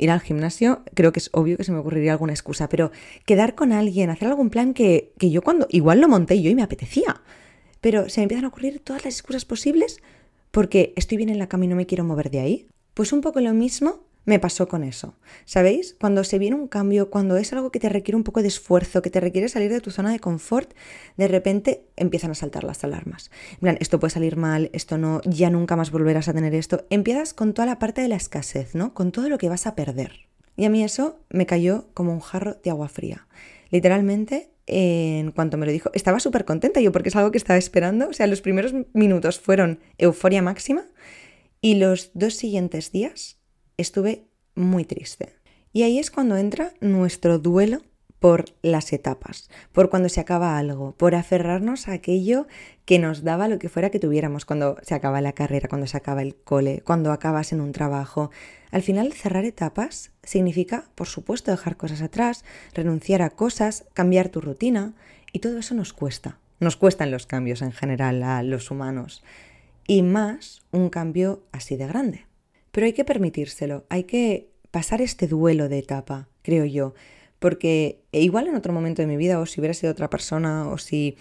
ir 0.00 0.10
al 0.10 0.20
gimnasio, 0.20 0.82
creo 0.94 1.12
que 1.12 1.20
es 1.20 1.30
obvio 1.32 1.56
que 1.56 1.64
se 1.64 1.72
me 1.72 1.78
ocurriría 1.78 2.12
alguna 2.12 2.32
excusa, 2.32 2.68
pero 2.68 2.90
quedar 3.26 3.54
con 3.54 3.72
alguien, 3.72 4.10
hacer 4.10 4.28
algún 4.28 4.50
plan 4.50 4.74
que, 4.74 5.12
que 5.18 5.30
yo 5.30 5.42
cuando 5.42 5.66
igual 5.70 6.00
lo 6.00 6.08
monté 6.08 6.40
yo 6.42 6.50
y 6.50 6.54
me 6.54 6.62
apetecía, 6.62 7.20
pero 7.80 8.08
se 8.08 8.20
me 8.20 8.24
empiezan 8.24 8.44
a 8.44 8.48
ocurrir 8.48 8.80
todas 8.80 9.04
las 9.04 9.14
excusas 9.14 9.44
posibles 9.44 10.00
porque 10.50 10.92
estoy 10.96 11.16
bien 11.16 11.28
en 11.28 11.38
la 11.38 11.48
cama 11.48 11.64
y 11.64 11.68
no 11.68 11.76
me 11.76 11.86
quiero 11.86 12.04
mover 12.04 12.30
de 12.30 12.40
ahí. 12.40 12.66
Pues 12.94 13.12
un 13.12 13.20
poco 13.20 13.40
lo 13.40 13.54
mismo 13.54 14.00
me 14.24 14.38
pasó 14.38 14.68
con 14.68 14.84
eso. 14.84 15.14
¿Sabéis? 15.44 15.96
Cuando 15.98 16.24
se 16.24 16.38
viene 16.38 16.56
un 16.56 16.68
cambio, 16.68 17.10
cuando 17.10 17.36
es 17.36 17.52
algo 17.52 17.70
que 17.70 17.80
te 17.80 17.88
requiere 17.88 18.16
un 18.16 18.24
poco 18.24 18.42
de 18.42 18.48
esfuerzo, 18.48 19.02
que 19.02 19.10
te 19.10 19.20
requiere 19.20 19.48
salir 19.48 19.72
de 19.72 19.80
tu 19.80 19.90
zona 19.90 20.12
de 20.12 20.20
confort, 20.20 20.72
de 21.16 21.28
repente 21.28 21.84
empiezan 21.96 22.30
a 22.30 22.34
saltar 22.34 22.64
las 22.64 22.84
alarmas. 22.84 23.30
En 23.52 23.58
plan, 23.60 23.78
esto 23.80 23.98
puede 23.98 24.12
salir 24.12 24.36
mal, 24.36 24.70
esto 24.72 24.98
no, 24.98 25.20
ya 25.24 25.50
nunca 25.50 25.76
más 25.76 25.90
volverás 25.90 26.28
a 26.28 26.34
tener 26.34 26.54
esto. 26.54 26.86
Empiezas 26.90 27.34
con 27.34 27.54
toda 27.54 27.66
la 27.66 27.78
parte 27.78 28.02
de 28.02 28.08
la 28.08 28.16
escasez, 28.16 28.74
¿no? 28.74 28.94
Con 28.94 29.12
todo 29.12 29.28
lo 29.28 29.38
que 29.38 29.48
vas 29.48 29.66
a 29.66 29.74
perder. 29.74 30.28
Y 30.56 30.64
a 30.64 30.70
mí 30.70 30.84
eso 30.84 31.20
me 31.30 31.46
cayó 31.46 31.88
como 31.94 32.12
un 32.12 32.20
jarro 32.20 32.56
de 32.62 32.70
agua 32.70 32.88
fría. 32.88 33.26
Literalmente, 33.70 34.50
en 34.66 35.30
cuanto 35.32 35.56
me 35.56 35.64
lo 35.66 35.72
dijo, 35.72 35.90
estaba 35.94 36.20
súper 36.20 36.44
contenta 36.44 36.80
yo 36.80 36.92
porque 36.92 37.08
es 37.08 37.16
algo 37.16 37.30
que 37.30 37.38
estaba 37.38 37.58
esperando. 37.58 38.08
O 38.08 38.12
sea, 38.12 38.26
los 38.26 38.42
primeros 38.42 38.74
minutos 38.92 39.40
fueron 39.40 39.80
euforia 39.96 40.42
máxima 40.42 40.84
y 41.60 41.76
los 41.76 42.10
dos 42.14 42.34
siguientes 42.34 42.92
días 42.92 43.39
estuve 43.80 44.24
muy 44.54 44.84
triste. 44.84 45.34
Y 45.72 45.82
ahí 45.82 45.98
es 45.98 46.10
cuando 46.10 46.36
entra 46.36 46.72
nuestro 46.80 47.38
duelo 47.38 47.82
por 48.20 48.44
las 48.60 48.92
etapas, 48.92 49.48
por 49.72 49.88
cuando 49.88 50.10
se 50.10 50.20
acaba 50.20 50.58
algo, 50.58 50.92
por 50.92 51.14
aferrarnos 51.14 51.88
a 51.88 51.92
aquello 51.92 52.46
que 52.84 52.98
nos 52.98 53.24
daba 53.24 53.48
lo 53.48 53.58
que 53.58 53.70
fuera 53.70 53.88
que 53.88 53.98
tuviéramos, 53.98 54.44
cuando 54.44 54.76
se 54.82 54.94
acaba 54.94 55.22
la 55.22 55.32
carrera, 55.32 55.68
cuando 55.68 55.86
se 55.86 55.96
acaba 55.96 56.20
el 56.20 56.36
cole, 56.36 56.82
cuando 56.84 57.12
acabas 57.12 57.52
en 57.52 57.62
un 57.62 57.72
trabajo. 57.72 58.30
Al 58.70 58.82
final, 58.82 59.12
cerrar 59.14 59.46
etapas 59.46 60.12
significa, 60.22 60.84
por 60.94 61.08
supuesto, 61.08 61.50
dejar 61.50 61.78
cosas 61.78 62.02
atrás, 62.02 62.44
renunciar 62.74 63.22
a 63.22 63.30
cosas, 63.30 63.86
cambiar 63.94 64.28
tu 64.28 64.42
rutina, 64.42 64.94
y 65.32 65.38
todo 65.38 65.58
eso 65.58 65.74
nos 65.74 65.94
cuesta. 65.94 66.38
Nos 66.58 66.76
cuestan 66.76 67.10
los 67.10 67.26
cambios 67.26 67.62
en 67.62 67.72
general 67.72 68.22
a 68.22 68.42
los 68.42 68.70
humanos, 68.70 69.24
y 69.86 70.02
más 70.02 70.60
un 70.72 70.90
cambio 70.90 71.42
así 71.52 71.76
de 71.76 71.86
grande. 71.86 72.29
Pero 72.70 72.86
hay 72.86 72.92
que 72.92 73.04
permitírselo, 73.04 73.84
hay 73.88 74.04
que 74.04 74.50
pasar 74.70 75.00
este 75.00 75.26
duelo 75.26 75.68
de 75.68 75.78
etapa, 75.78 76.28
creo 76.42 76.64
yo, 76.64 76.94
porque 77.38 78.02
igual 78.12 78.48
en 78.48 78.54
otro 78.54 78.72
momento 78.72 79.02
de 79.02 79.08
mi 79.08 79.16
vida, 79.16 79.40
o 79.40 79.46
si 79.46 79.60
hubiera 79.60 79.74
sido 79.74 79.92
otra 79.92 80.10
persona, 80.10 80.68
o 80.68 80.78
si 80.78 81.16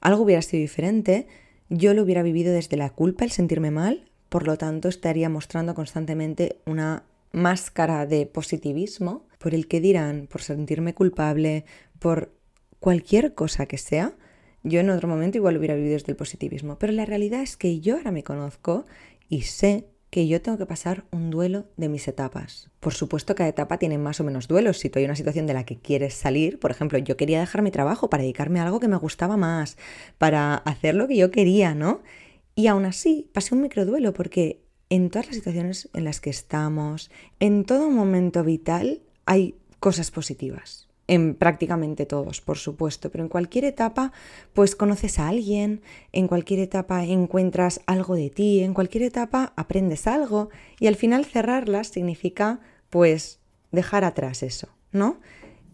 algo 0.00 0.24
hubiera 0.24 0.42
sido 0.42 0.60
diferente, 0.60 1.26
yo 1.68 1.94
lo 1.94 2.02
hubiera 2.02 2.22
vivido 2.22 2.52
desde 2.52 2.76
la 2.76 2.90
culpa, 2.90 3.24
el 3.24 3.30
sentirme 3.30 3.70
mal, 3.70 4.10
por 4.28 4.46
lo 4.46 4.58
tanto 4.58 4.88
estaría 4.88 5.28
mostrando 5.28 5.74
constantemente 5.74 6.58
una 6.66 7.04
máscara 7.32 8.06
de 8.06 8.26
positivismo 8.26 9.26
por 9.38 9.54
el 9.54 9.68
que 9.68 9.80
dirán, 9.80 10.26
por 10.30 10.42
sentirme 10.42 10.94
culpable, 10.94 11.64
por 11.98 12.32
cualquier 12.80 13.34
cosa 13.34 13.66
que 13.66 13.78
sea, 13.78 14.16
yo 14.62 14.80
en 14.80 14.90
otro 14.90 15.08
momento 15.08 15.38
igual 15.38 15.56
hubiera 15.56 15.74
vivido 15.74 15.94
desde 15.94 16.12
el 16.12 16.16
positivismo. 16.16 16.78
Pero 16.78 16.92
la 16.92 17.06
realidad 17.06 17.42
es 17.42 17.56
que 17.56 17.80
yo 17.80 17.96
ahora 17.96 18.10
me 18.10 18.22
conozco 18.22 18.84
y 19.28 19.42
sé 19.42 19.86
que 20.10 20.26
yo 20.26 20.42
tengo 20.42 20.58
que 20.58 20.66
pasar 20.66 21.04
un 21.12 21.30
duelo 21.30 21.66
de 21.76 21.88
mis 21.88 22.08
etapas. 22.08 22.68
Por 22.80 22.94
supuesto, 22.94 23.34
cada 23.34 23.48
etapa 23.48 23.78
tiene 23.78 23.96
más 23.96 24.20
o 24.20 24.24
menos 24.24 24.48
duelos. 24.48 24.78
Si 24.78 24.90
tú 24.90 24.98
hay 24.98 25.04
una 25.04 25.16
situación 25.16 25.46
de 25.46 25.54
la 25.54 25.64
que 25.64 25.76
quieres 25.76 26.14
salir, 26.14 26.58
por 26.58 26.72
ejemplo, 26.72 26.98
yo 26.98 27.16
quería 27.16 27.40
dejar 27.40 27.62
mi 27.62 27.70
trabajo 27.70 28.10
para 28.10 28.22
dedicarme 28.22 28.60
a 28.60 28.64
algo 28.64 28.80
que 28.80 28.88
me 28.88 28.96
gustaba 28.96 29.36
más, 29.36 29.76
para 30.18 30.56
hacer 30.56 30.96
lo 30.96 31.06
que 31.06 31.16
yo 31.16 31.30
quería, 31.30 31.74
¿no? 31.74 32.02
Y 32.56 32.66
aún 32.66 32.84
así, 32.84 33.30
pasé 33.32 33.54
un 33.54 33.62
microduelo 33.62 34.12
porque 34.12 34.60
en 34.88 35.10
todas 35.10 35.26
las 35.26 35.36
situaciones 35.36 35.88
en 35.94 36.04
las 36.04 36.20
que 36.20 36.30
estamos, 36.30 37.10
en 37.38 37.64
todo 37.64 37.88
momento 37.90 38.42
vital, 38.42 39.02
hay 39.24 39.54
cosas 39.78 40.10
positivas 40.10 40.89
en 41.10 41.34
prácticamente 41.34 42.06
todos, 42.06 42.40
por 42.40 42.56
supuesto, 42.56 43.10
pero 43.10 43.24
en 43.24 43.28
cualquier 43.28 43.64
etapa 43.64 44.12
pues 44.54 44.76
conoces 44.76 45.18
a 45.18 45.26
alguien, 45.26 45.82
en 46.12 46.28
cualquier 46.28 46.60
etapa 46.60 47.04
encuentras 47.04 47.80
algo 47.86 48.14
de 48.14 48.30
ti, 48.30 48.60
en 48.60 48.74
cualquier 48.74 49.02
etapa 49.02 49.52
aprendes 49.56 50.06
algo 50.06 50.50
y 50.78 50.86
al 50.86 50.94
final 50.94 51.24
cerrarlas 51.24 51.88
significa 51.88 52.60
pues 52.90 53.40
dejar 53.72 54.04
atrás 54.04 54.44
eso, 54.44 54.68
¿no? 54.92 55.18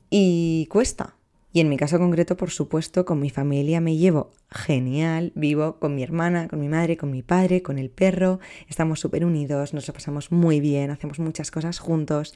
Y 0.08 0.68
cuesta. 0.70 1.16
Y 1.52 1.60
en 1.60 1.68
mi 1.68 1.76
caso 1.76 1.98
concreto, 1.98 2.36
por 2.36 2.50
supuesto, 2.50 3.04
con 3.04 3.18
mi 3.20 3.28
familia 3.28 3.80
me 3.80 3.96
llevo 3.96 4.30
genial, 4.50 5.32
vivo 5.34 5.78
con 5.78 5.94
mi 5.94 6.02
hermana, 6.02 6.48
con 6.48 6.60
mi 6.60 6.68
madre, 6.68 6.96
con 6.96 7.10
mi 7.10 7.22
padre, 7.22 7.62
con 7.62 7.78
el 7.78 7.90
perro, 7.90 8.40
estamos 8.68 9.00
súper 9.00 9.24
unidos, 9.24 9.74
nos 9.74 9.86
lo 9.86 9.92
pasamos 9.92 10.32
muy 10.32 10.60
bien, 10.60 10.90
hacemos 10.90 11.18
muchas 11.18 11.50
cosas 11.50 11.78
juntos 11.78 12.34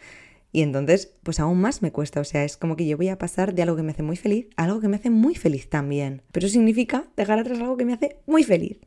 y 0.52 0.62
entonces, 0.62 1.12
pues 1.22 1.38
aún 1.38 1.60
más 1.60 1.80
me 1.80 1.92
cuesta, 1.92 2.20
o 2.20 2.24
sea, 2.24 2.44
es 2.44 2.56
como 2.56 2.74
que 2.74 2.86
yo 2.86 2.96
voy 2.96 3.08
a 3.08 3.18
pasar 3.18 3.54
de 3.54 3.62
algo 3.62 3.76
que 3.76 3.82
me 3.82 3.92
hace 3.92 4.02
muy 4.02 4.16
feliz 4.16 4.48
a 4.56 4.64
algo 4.64 4.80
que 4.80 4.88
me 4.88 4.96
hace 4.96 5.10
muy 5.10 5.36
feliz 5.36 5.68
también. 5.68 6.22
Pero 6.32 6.48
significa 6.48 7.08
dejar 7.16 7.38
atrás 7.38 7.60
algo 7.60 7.76
que 7.76 7.84
me 7.84 7.92
hace 7.92 8.16
muy 8.26 8.42
feliz. 8.42 8.78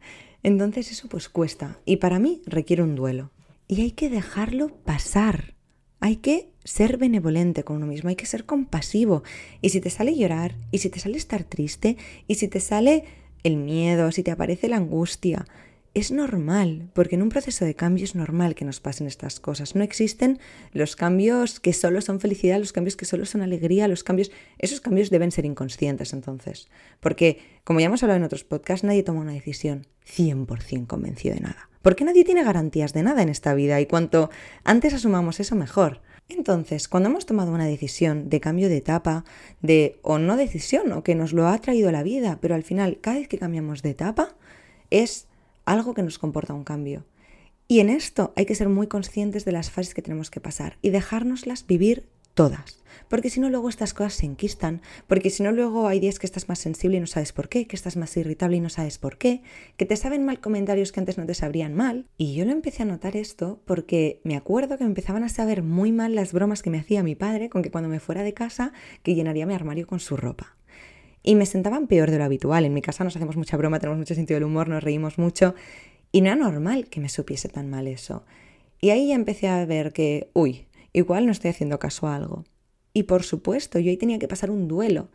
Entonces 0.44 0.92
eso 0.92 1.08
pues 1.08 1.30
cuesta 1.30 1.80
y 1.86 1.98
para 1.98 2.20
mí 2.20 2.42
requiere 2.46 2.84
un 2.84 2.96
duelo. 2.96 3.32
Y 3.68 3.82
hay 3.82 3.92
que 3.92 4.10
dejarlo 4.10 4.76
pasar. 4.84 5.56
hay 6.02 6.18
que 6.18 6.50
ser 6.66 6.98
benevolente 6.98 7.64
con 7.64 7.78
uno 7.78 7.88
mismo, 7.88 8.10
hay 8.10 8.18
que 8.18 8.26
ser 8.26 8.46
compasivo. 8.46 9.24
Y 9.62 9.70
si 9.70 9.80
te 9.80 9.90
sale 9.90 10.18
llorar, 10.18 10.56
y 10.70 10.80
si 10.80 10.90
te 10.90 11.00
sale 11.00 11.18
estar 11.18 11.46
triste, 11.46 11.96
y 12.28 12.36
si 12.36 12.50
te 12.50 12.60
sale 12.60 13.06
el 13.44 13.56
miedo, 13.56 14.12
si 14.12 14.22
te 14.22 14.32
aparece 14.32 14.68
la 14.68 14.78
angustia, 14.78 15.46
es 15.94 16.12
normal, 16.12 16.90
porque 16.94 17.16
en 17.16 17.22
un 17.22 17.30
proceso 17.30 17.66
de 17.66 17.76
cambio 17.76 18.04
es 18.04 18.16
normal 18.16 18.56
que 18.56 18.66
nos 18.66 18.80
pasen 18.80 19.06
estas 19.06 19.40
cosas. 19.40 19.76
No 19.76 19.84
existen 19.84 20.40
los 20.72 20.96
cambios 20.96 21.60
que 21.60 21.72
solo 21.72 22.02
son 22.02 22.20
felicidad, 22.20 22.58
los 22.60 22.74
cambios 22.74 22.96
que 22.96 23.06
solo 23.06 23.26
son 23.26 23.42
alegría, 23.42 23.88
los 23.88 24.04
cambios... 24.04 24.32
Esos 24.58 24.82
cambios 24.82 25.12
deben 25.12 25.32
ser 25.32 25.46
inconscientes 25.46 26.14
entonces, 26.14 26.70
porque 27.00 27.40
como 27.64 27.80
ya 27.80 27.88
hemos 27.88 28.02
hablado 28.02 28.18
en 28.18 28.24
otros 28.24 28.44
podcasts, 28.44 28.84
nadie 28.84 29.04
toma 29.04 29.22
una 29.22 29.34
decisión 29.34 29.86
100% 30.08 30.88
convencido 30.88 31.36
de 31.36 31.42
nada. 31.42 31.70
Porque 31.84 32.06
nadie 32.06 32.24
tiene 32.24 32.44
garantías 32.44 32.94
de 32.94 33.04
nada 33.04 33.22
en 33.22 33.30
esta 33.30 33.54
vida 33.54 33.80
y 33.80 33.86
cuanto 33.86 34.32
antes 34.64 34.94
asumamos 34.94 35.40
eso 35.40 35.56
mejor. 35.56 36.02
Entonces, 36.30 36.88
cuando 36.88 37.10
hemos 37.10 37.26
tomado 37.26 37.52
una 37.52 37.66
decisión 37.66 38.30
de 38.30 38.40
cambio 38.40 38.70
de 38.70 38.78
etapa, 38.78 39.26
de 39.62 40.00
o 40.02 40.18
no 40.18 40.38
decisión, 40.38 40.92
o 40.94 41.04
que 41.04 41.14
nos 41.14 41.34
lo 41.34 41.48
ha 41.48 41.58
traído 41.60 41.92
la 41.92 42.02
vida, 42.02 42.40
pero 42.42 42.56
al 42.56 42.64
final, 42.64 43.00
cada 43.02 43.18
vez 43.20 43.28
que 43.28 43.38
cambiamos 43.38 43.82
de 43.82 43.92
etapa, 43.92 44.36
es 44.90 45.28
algo 45.66 45.94
que 45.94 46.04
nos 46.04 46.20
comporta 46.20 46.54
un 46.54 46.64
cambio. 46.64 47.06
Y 47.68 47.80
en 47.80 47.90
esto 47.90 48.34
hay 48.36 48.46
que 48.46 48.56
ser 48.56 48.70
muy 48.70 48.88
conscientes 48.88 49.46
de 49.46 49.52
las 49.52 49.72
fases 49.72 49.94
que 49.94 50.02
tenemos 50.02 50.30
que 50.30 50.42
pasar 50.42 50.78
y 50.82 50.90
dejárnoslas 50.90 51.66
vivir 51.66 52.08
todas. 52.34 52.84
Porque 53.10 53.30
si 53.30 53.40
no, 53.40 53.50
luego 53.50 53.70
estas 53.70 53.94
cosas 53.94 54.14
se 54.14 54.26
enquistan. 54.26 54.82
Porque 55.08 55.30
si 55.30 55.44
no, 55.44 55.52
luego 55.52 55.88
hay 55.88 56.00
días 56.00 56.20
que 56.20 56.26
estás 56.26 56.50
más 56.50 56.60
sensible 56.60 56.98
y 56.98 57.00
no 57.00 57.08
sabes 57.08 57.32
por 57.32 57.50
qué, 57.50 57.68
que 57.68 57.76
estás 57.76 57.98
más 57.98 58.16
irritable 58.18 58.58
y 58.58 58.60
no 58.60 58.70
sabes 58.70 58.98
por 58.98 59.18
qué, 59.18 59.42
que 59.78 59.86
te 59.86 59.96
saben 59.96 60.26
mal 60.26 60.40
comentarios 60.40 60.92
que 60.92 61.00
antes 61.00 61.18
no 61.18 61.26
te 61.26 61.34
sabrían 61.34 61.74
mal. 61.74 62.08
Y 62.18 62.34
yo 62.34 62.46
lo 62.46 62.52
empecé 62.52 62.84
a 62.84 62.88
notar 62.88 63.16
esto 63.16 63.62
porque 63.66 64.20
me 64.24 64.36
acuerdo 64.36 64.78
que 64.78 64.84
me 64.84 64.90
empezaban 64.90 65.24
a 65.24 65.30
saber 65.30 65.64
muy 65.64 65.92
mal 65.92 66.16
las 66.16 66.34
bromas 66.34 66.62
que 66.62 66.70
me 66.70 66.80
hacía 66.80 67.04
mi 67.04 67.16
padre 67.16 67.50
con 67.50 67.62
que 67.62 67.72
cuando 67.72 67.90
me 67.90 68.00
fuera 68.00 68.24
de 68.24 68.34
casa, 68.34 68.74
que 69.04 69.16
llenaría 69.16 69.46
mi 69.46 69.54
armario 69.54 69.88
con 69.88 70.00
su 70.00 70.18
ropa. 70.18 70.56
Y 71.24 71.36
me 71.36 71.46
sentaban 71.46 71.88
peor 71.88 72.12
de 72.12 72.18
lo 72.18 72.26
habitual. 72.26 72.66
En 72.66 72.74
mi 72.74 72.82
casa 72.82 73.04
nos 73.04 73.16
hacemos 73.16 73.38
mucha 73.38 73.58
broma, 73.58 73.80
tenemos 73.80 73.98
mucho 73.98 74.14
sentido 74.14 74.36
del 74.36 74.44
humor, 74.44 74.68
nos 74.68 74.84
reímos 74.84 75.18
mucho. 75.18 75.56
Y 76.12 76.22
no 76.22 76.28
era 76.28 76.36
normal 76.36 76.90
que 76.90 77.00
me 77.00 77.10
supiese 77.10 77.50
tan 77.50 77.70
mal 77.70 77.88
eso. 77.88 78.24
Y 78.82 78.90
ahí 78.90 79.08
ya 79.08 79.16
empecé 79.16 79.48
a 79.48 79.66
ver 79.66 79.94
que, 79.94 80.30
uy, 80.34 80.68
igual 80.92 81.26
no 81.26 81.32
estoy 81.32 81.52
haciendo 81.52 81.80
caso 81.80 82.08
a 82.08 82.18
algo. 82.18 82.44
Y 82.94 83.04
por 83.04 83.24
supuesto, 83.24 83.80
yo 83.80 83.90
ahí 83.90 83.98
tenía 83.98 84.20
que 84.20 84.28
pasar 84.28 84.52
un 84.52 84.68
duelo. 84.68 85.10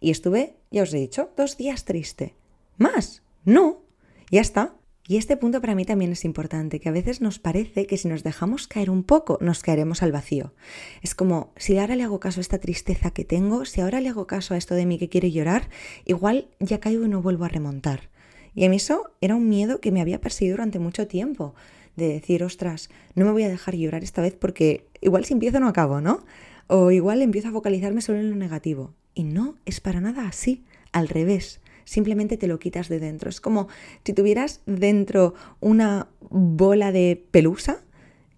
Y 0.00 0.10
estuve, 0.10 0.54
ya 0.70 0.84
os 0.84 0.94
he 0.94 0.98
dicho, 0.98 1.30
dos 1.36 1.56
días 1.56 1.84
triste. 1.84 2.34
¿Más? 2.76 3.22
No. 3.44 3.82
Ya 4.30 4.40
está. 4.40 4.77
Y 5.10 5.16
este 5.16 5.38
punto 5.38 5.62
para 5.62 5.74
mí 5.74 5.86
también 5.86 6.12
es 6.12 6.26
importante, 6.26 6.80
que 6.80 6.90
a 6.90 6.92
veces 6.92 7.22
nos 7.22 7.38
parece 7.38 7.86
que 7.86 7.96
si 7.96 8.08
nos 8.08 8.22
dejamos 8.22 8.68
caer 8.68 8.90
un 8.90 9.02
poco, 9.02 9.38
nos 9.40 9.62
caeremos 9.62 10.02
al 10.02 10.12
vacío. 10.12 10.52
Es 11.00 11.14
como, 11.14 11.54
si 11.56 11.78
ahora 11.78 11.96
le 11.96 12.02
hago 12.02 12.20
caso 12.20 12.40
a 12.40 12.42
esta 12.42 12.58
tristeza 12.58 13.10
que 13.10 13.24
tengo, 13.24 13.64
si 13.64 13.80
ahora 13.80 14.02
le 14.02 14.10
hago 14.10 14.26
caso 14.26 14.52
a 14.52 14.58
esto 14.58 14.74
de 14.74 14.84
mí 14.84 14.98
que 14.98 15.08
quiere 15.08 15.32
llorar, 15.32 15.70
igual 16.04 16.50
ya 16.60 16.78
caigo 16.78 17.06
y 17.06 17.08
no 17.08 17.22
vuelvo 17.22 17.46
a 17.46 17.48
remontar. 17.48 18.10
Y 18.54 18.64
a 18.64 18.72
eso 18.74 19.10
era 19.22 19.34
un 19.34 19.48
miedo 19.48 19.80
que 19.80 19.92
me 19.92 20.02
había 20.02 20.20
perseguido 20.20 20.58
durante 20.58 20.78
mucho 20.78 21.06
tiempo, 21.06 21.54
de 21.96 22.08
decir, 22.08 22.44
ostras, 22.44 22.90
no 23.14 23.24
me 23.24 23.32
voy 23.32 23.44
a 23.44 23.48
dejar 23.48 23.76
llorar 23.76 24.04
esta 24.04 24.20
vez 24.20 24.36
porque 24.38 24.88
igual 25.00 25.24
si 25.24 25.32
empiezo 25.32 25.58
no 25.58 25.68
acabo, 25.68 26.02
¿no? 26.02 26.26
O 26.66 26.90
igual 26.90 27.22
empiezo 27.22 27.48
a 27.48 27.52
focalizarme 27.52 28.02
solo 28.02 28.18
en 28.18 28.28
lo 28.28 28.36
negativo. 28.36 28.92
Y 29.14 29.24
no 29.24 29.56
es 29.64 29.80
para 29.80 30.02
nada 30.02 30.28
así, 30.28 30.66
al 30.92 31.08
revés 31.08 31.62
simplemente 31.88 32.36
te 32.36 32.46
lo 32.46 32.58
quitas 32.58 32.88
de 32.88 33.00
dentro. 33.00 33.30
Es 33.30 33.40
como 33.40 33.68
si 34.04 34.12
tuvieras 34.12 34.60
dentro 34.66 35.34
una 35.60 36.08
bola 36.20 36.92
de 36.92 37.24
pelusa 37.30 37.82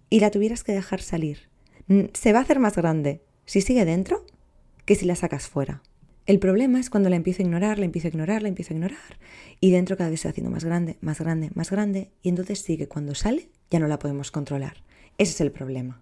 y 0.09 0.21
la 0.21 0.31
tuvieras 0.31 0.63
que 0.63 0.71
dejar 0.71 1.01
salir. 1.01 1.49
Se 2.13 2.31
va 2.31 2.39
a 2.39 2.41
hacer 2.43 2.59
más 2.59 2.75
grande 2.75 3.21
si 3.45 3.61
sigue 3.61 3.83
dentro 3.83 4.25
que 4.85 4.95
si 4.95 5.05
la 5.05 5.15
sacas 5.15 5.47
fuera. 5.47 5.81
El 6.25 6.39
problema 6.39 6.79
es 6.79 6.89
cuando 6.89 7.09
la 7.09 7.17
empiezo 7.17 7.41
a 7.41 7.45
ignorar, 7.45 7.79
la 7.79 7.85
empiezo 7.85 8.07
a 8.07 8.09
ignorar, 8.09 8.41
la 8.41 8.47
empiezo 8.47 8.73
a 8.73 8.77
ignorar. 8.77 9.19
Y 9.59 9.71
dentro 9.71 9.97
cada 9.97 10.09
vez 10.09 10.21
se 10.21 10.27
va 10.27 10.31
haciendo 10.31 10.51
más 10.51 10.63
grande, 10.63 10.97
más 11.01 11.19
grande, 11.19 11.49
más 11.53 11.71
grande. 11.71 12.11
Y 12.21 12.29
entonces 12.29 12.59
sí 12.59 12.77
que 12.77 12.87
cuando 12.87 13.15
sale 13.15 13.49
ya 13.69 13.79
no 13.79 13.87
la 13.87 13.99
podemos 13.99 14.31
controlar. 14.31 14.77
Ese 15.17 15.33
es 15.33 15.41
el 15.41 15.51
problema. 15.51 16.01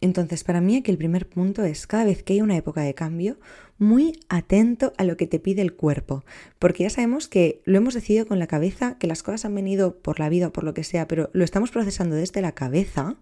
Entonces, 0.00 0.44
para 0.44 0.60
mí 0.60 0.76
aquí 0.76 0.90
el 0.90 0.96
primer 0.96 1.28
punto 1.28 1.62
es, 1.64 1.86
cada 1.86 2.04
vez 2.04 2.22
que 2.22 2.34
hay 2.34 2.40
una 2.40 2.56
época 2.56 2.80
de 2.80 2.94
cambio, 2.94 3.38
muy 3.78 4.18
atento 4.28 4.92
a 4.96 5.04
lo 5.04 5.16
que 5.16 5.26
te 5.26 5.38
pide 5.38 5.62
el 5.62 5.74
cuerpo, 5.74 6.24
porque 6.58 6.84
ya 6.84 6.90
sabemos 6.90 7.28
que 7.28 7.60
lo 7.64 7.78
hemos 7.78 7.94
decidido 7.94 8.26
con 8.26 8.38
la 8.38 8.46
cabeza, 8.46 8.96
que 8.98 9.06
las 9.06 9.22
cosas 9.22 9.44
han 9.44 9.54
venido 9.54 9.96
por 9.96 10.18
la 10.18 10.28
vida 10.28 10.48
o 10.48 10.52
por 10.52 10.64
lo 10.64 10.74
que 10.74 10.84
sea, 10.84 11.06
pero 11.06 11.28
lo 11.32 11.44
estamos 11.44 11.70
procesando 11.70 12.16
desde 12.16 12.40
la 12.40 12.52
cabeza, 12.52 13.16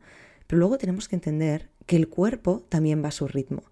pero 0.46 0.60
luego 0.60 0.78
tenemos 0.78 1.08
que 1.08 1.16
entender 1.16 1.68
que 1.86 1.96
el 1.96 2.08
cuerpo 2.08 2.64
también 2.68 3.02
va 3.02 3.08
a 3.08 3.12
su 3.12 3.26
ritmo. 3.26 3.62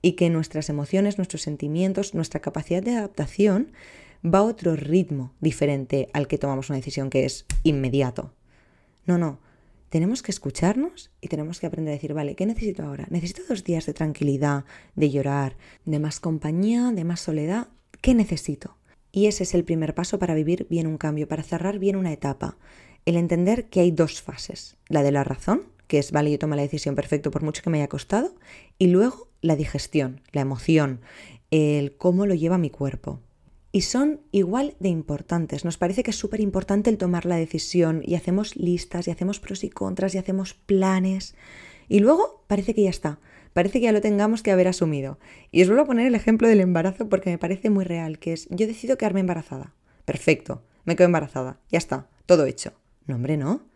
Y 0.00 0.12
que 0.12 0.28
nuestras 0.28 0.68
emociones, 0.68 1.18
nuestros 1.18 1.42
sentimientos, 1.42 2.14
nuestra 2.14 2.40
capacidad 2.40 2.82
de 2.82 2.96
adaptación 2.96 3.72
va 4.24 4.40
a 4.40 4.42
otro 4.42 4.76
ritmo 4.76 5.32
diferente 5.40 6.08
al 6.12 6.28
que 6.28 6.38
tomamos 6.38 6.68
una 6.68 6.76
decisión 6.76 7.10
que 7.10 7.24
es 7.24 7.46
inmediato. 7.62 8.32
No, 9.06 9.18
no, 9.18 9.38
tenemos 9.94 10.24
que 10.24 10.32
escucharnos 10.32 11.12
y 11.20 11.28
tenemos 11.28 11.60
que 11.60 11.68
aprender 11.68 11.92
a 11.92 11.94
decir, 11.94 12.14
vale, 12.14 12.34
¿qué 12.34 12.46
necesito 12.46 12.82
ahora? 12.82 13.06
Necesito 13.10 13.42
dos 13.48 13.62
días 13.62 13.86
de 13.86 13.94
tranquilidad, 13.94 14.64
de 14.96 15.08
llorar, 15.08 15.56
de 15.84 16.00
más 16.00 16.18
compañía, 16.18 16.90
de 16.90 17.04
más 17.04 17.20
soledad. 17.20 17.68
¿Qué 18.00 18.12
necesito? 18.12 18.76
Y 19.12 19.26
ese 19.26 19.44
es 19.44 19.54
el 19.54 19.62
primer 19.62 19.94
paso 19.94 20.18
para 20.18 20.34
vivir 20.34 20.66
bien 20.68 20.88
un 20.88 20.98
cambio, 20.98 21.28
para 21.28 21.44
cerrar 21.44 21.78
bien 21.78 21.94
una 21.94 22.12
etapa. 22.12 22.58
El 23.06 23.14
entender 23.14 23.66
que 23.66 23.78
hay 23.78 23.92
dos 23.92 24.20
fases. 24.20 24.76
La 24.88 25.04
de 25.04 25.12
la 25.12 25.22
razón, 25.22 25.62
que 25.86 26.00
es, 26.00 26.10
vale, 26.10 26.32
yo 26.32 26.40
tomo 26.40 26.56
la 26.56 26.62
decisión 26.62 26.96
perfecto 26.96 27.30
por 27.30 27.44
mucho 27.44 27.62
que 27.62 27.70
me 27.70 27.78
haya 27.78 27.86
costado, 27.88 28.34
y 28.80 28.88
luego 28.88 29.28
la 29.42 29.54
digestión, 29.54 30.22
la 30.32 30.40
emoción, 30.40 31.02
el 31.52 31.96
cómo 31.96 32.26
lo 32.26 32.34
lleva 32.34 32.58
mi 32.58 32.70
cuerpo 32.70 33.20
y 33.74 33.80
son 33.80 34.20
igual 34.30 34.76
de 34.78 34.88
importantes. 34.88 35.64
Nos 35.64 35.78
parece 35.78 36.04
que 36.04 36.12
es 36.12 36.16
súper 36.16 36.38
importante 36.38 36.90
el 36.90 36.96
tomar 36.96 37.26
la 37.26 37.34
decisión 37.34 38.02
y 38.04 38.14
hacemos 38.14 38.54
listas 38.54 39.08
y 39.08 39.10
hacemos 39.10 39.40
pros 39.40 39.64
y 39.64 39.68
contras 39.68 40.14
y 40.14 40.18
hacemos 40.18 40.54
planes 40.54 41.34
y 41.88 41.98
luego 41.98 42.44
parece 42.46 42.72
que 42.72 42.84
ya 42.84 42.90
está. 42.90 43.18
Parece 43.52 43.80
que 43.80 43.86
ya 43.86 43.92
lo 43.92 44.00
tengamos 44.00 44.44
que 44.44 44.52
haber 44.52 44.68
asumido. 44.68 45.18
Y 45.50 45.62
os 45.62 45.66
vuelvo 45.66 45.82
a 45.82 45.86
poner 45.86 46.06
el 46.06 46.14
ejemplo 46.14 46.46
del 46.46 46.60
embarazo 46.60 47.08
porque 47.08 47.30
me 47.30 47.38
parece 47.38 47.68
muy 47.68 47.84
real, 47.84 48.20
que 48.20 48.32
es 48.32 48.46
yo 48.48 48.68
decido 48.68 48.96
quedarme 48.96 49.18
embarazada. 49.18 49.74
Perfecto, 50.04 50.62
me 50.84 50.94
quedo 50.94 51.06
embarazada. 51.06 51.58
Ya 51.68 51.78
está, 51.78 52.06
todo 52.26 52.46
hecho. 52.46 52.74
No, 53.08 53.16
hombre, 53.16 53.36
no. 53.36 53.66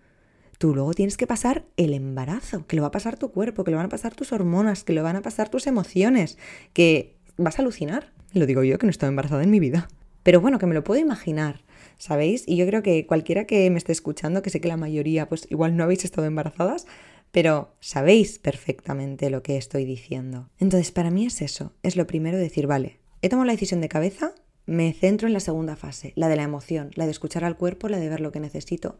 Tú 0.59 0.77
luego 0.77 0.95
tienes 0.95 1.17
que 1.17 1.27
pasar 1.27 1.65
el 1.77 1.93
embarazo, 1.93 2.69
que 2.69 2.77
lo 2.77 2.83
va 2.83 2.89
a 2.89 2.93
pasar 2.93 3.19
tu 3.19 3.33
cuerpo, 3.33 3.65
que 3.65 3.73
lo 3.73 3.79
van 3.79 3.87
a 3.87 3.91
pasar 3.91 4.15
tus 4.15 4.33
hormonas, 4.33 4.85
que 4.85 4.93
lo 4.93 5.03
van 5.03 5.17
a 5.17 5.23
pasar 5.23 5.49
tus 5.49 5.67
emociones, 5.67 6.39
que 6.73 7.17
vas 7.37 7.59
a 7.59 7.63
alucinar. 7.63 8.13
Lo 8.33 8.47
digo 8.47 8.63
yo 8.63 8.79
que 8.79 8.87
no 8.87 8.91
estoy 8.91 9.09
embarazada 9.09 9.43
en 9.43 9.51
mi 9.51 9.61
vida. 9.61 9.89
Pero 10.23 10.41
bueno, 10.41 10.59
que 10.59 10.67
me 10.67 10.75
lo 10.75 10.85
puedo 10.85 11.01
imaginar, 11.01 11.63
¿sabéis? 11.97 12.45
Y 12.47 12.57
yo 12.57 12.67
creo 12.67 12.83
que 12.83 13.07
cualquiera 13.07 13.47
que 13.47 13.71
me 13.71 13.79
esté 13.79 13.93
escuchando, 13.93 14.43
que 14.43 14.51
sé 14.51 14.61
que 14.61 14.69
la 14.69 14.77
mayoría 14.77 15.29
pues 15.29 15.47
igual 15.51 15.77
no 15.77 15.85
habéis 15.85 16.05
estado 16.05 16.27
embarazadas, 16.27 16.87
pero 17.31 17.75
sabéis 17.81 18.39
perfectamente 18.39 19.31
lo 19.31 19.43
que 19.43 19.57
estoy 19.57 19.85
diciendo. 19.85 20.51
Entonces, 20.59 20.91
para 20.91 21.11
mí 21.11 21.27
es 21.27 21.41
eso, 21.41 21.73
es 21.83 21.97
lo 21.97 22.07
primero 22.07 22.37
decir, 22.37 22.67
vale, 22.67 22.99
he 23.23 23.29
tomado 23.29 23.47
la 23.47 23.53
decisión 23.53 23.81
de 23.81 23.89
cabeza, 23.89 24.33
me 24.67 24.93
centro 24.93 25.29
en 25.29 25.35
la 25.35 25.41
segunda 25.41 25.77
fase, 25.77 26.13
la 26.15 26.29
de 26.29 26.37
la 26.37 26.43
emoción, 26.43 26.91
la 26.95 27.07
de 27.07 27.11
escuchar 27.11 27.45
al 27.45 27.57
cuerpo, 27.57 27.89
la 27.89 27.99
de 27.99 28.09
ver 28.09 28.21
lo 28.21 28.33
que 28.33 28.41
necesito 28.41 28.99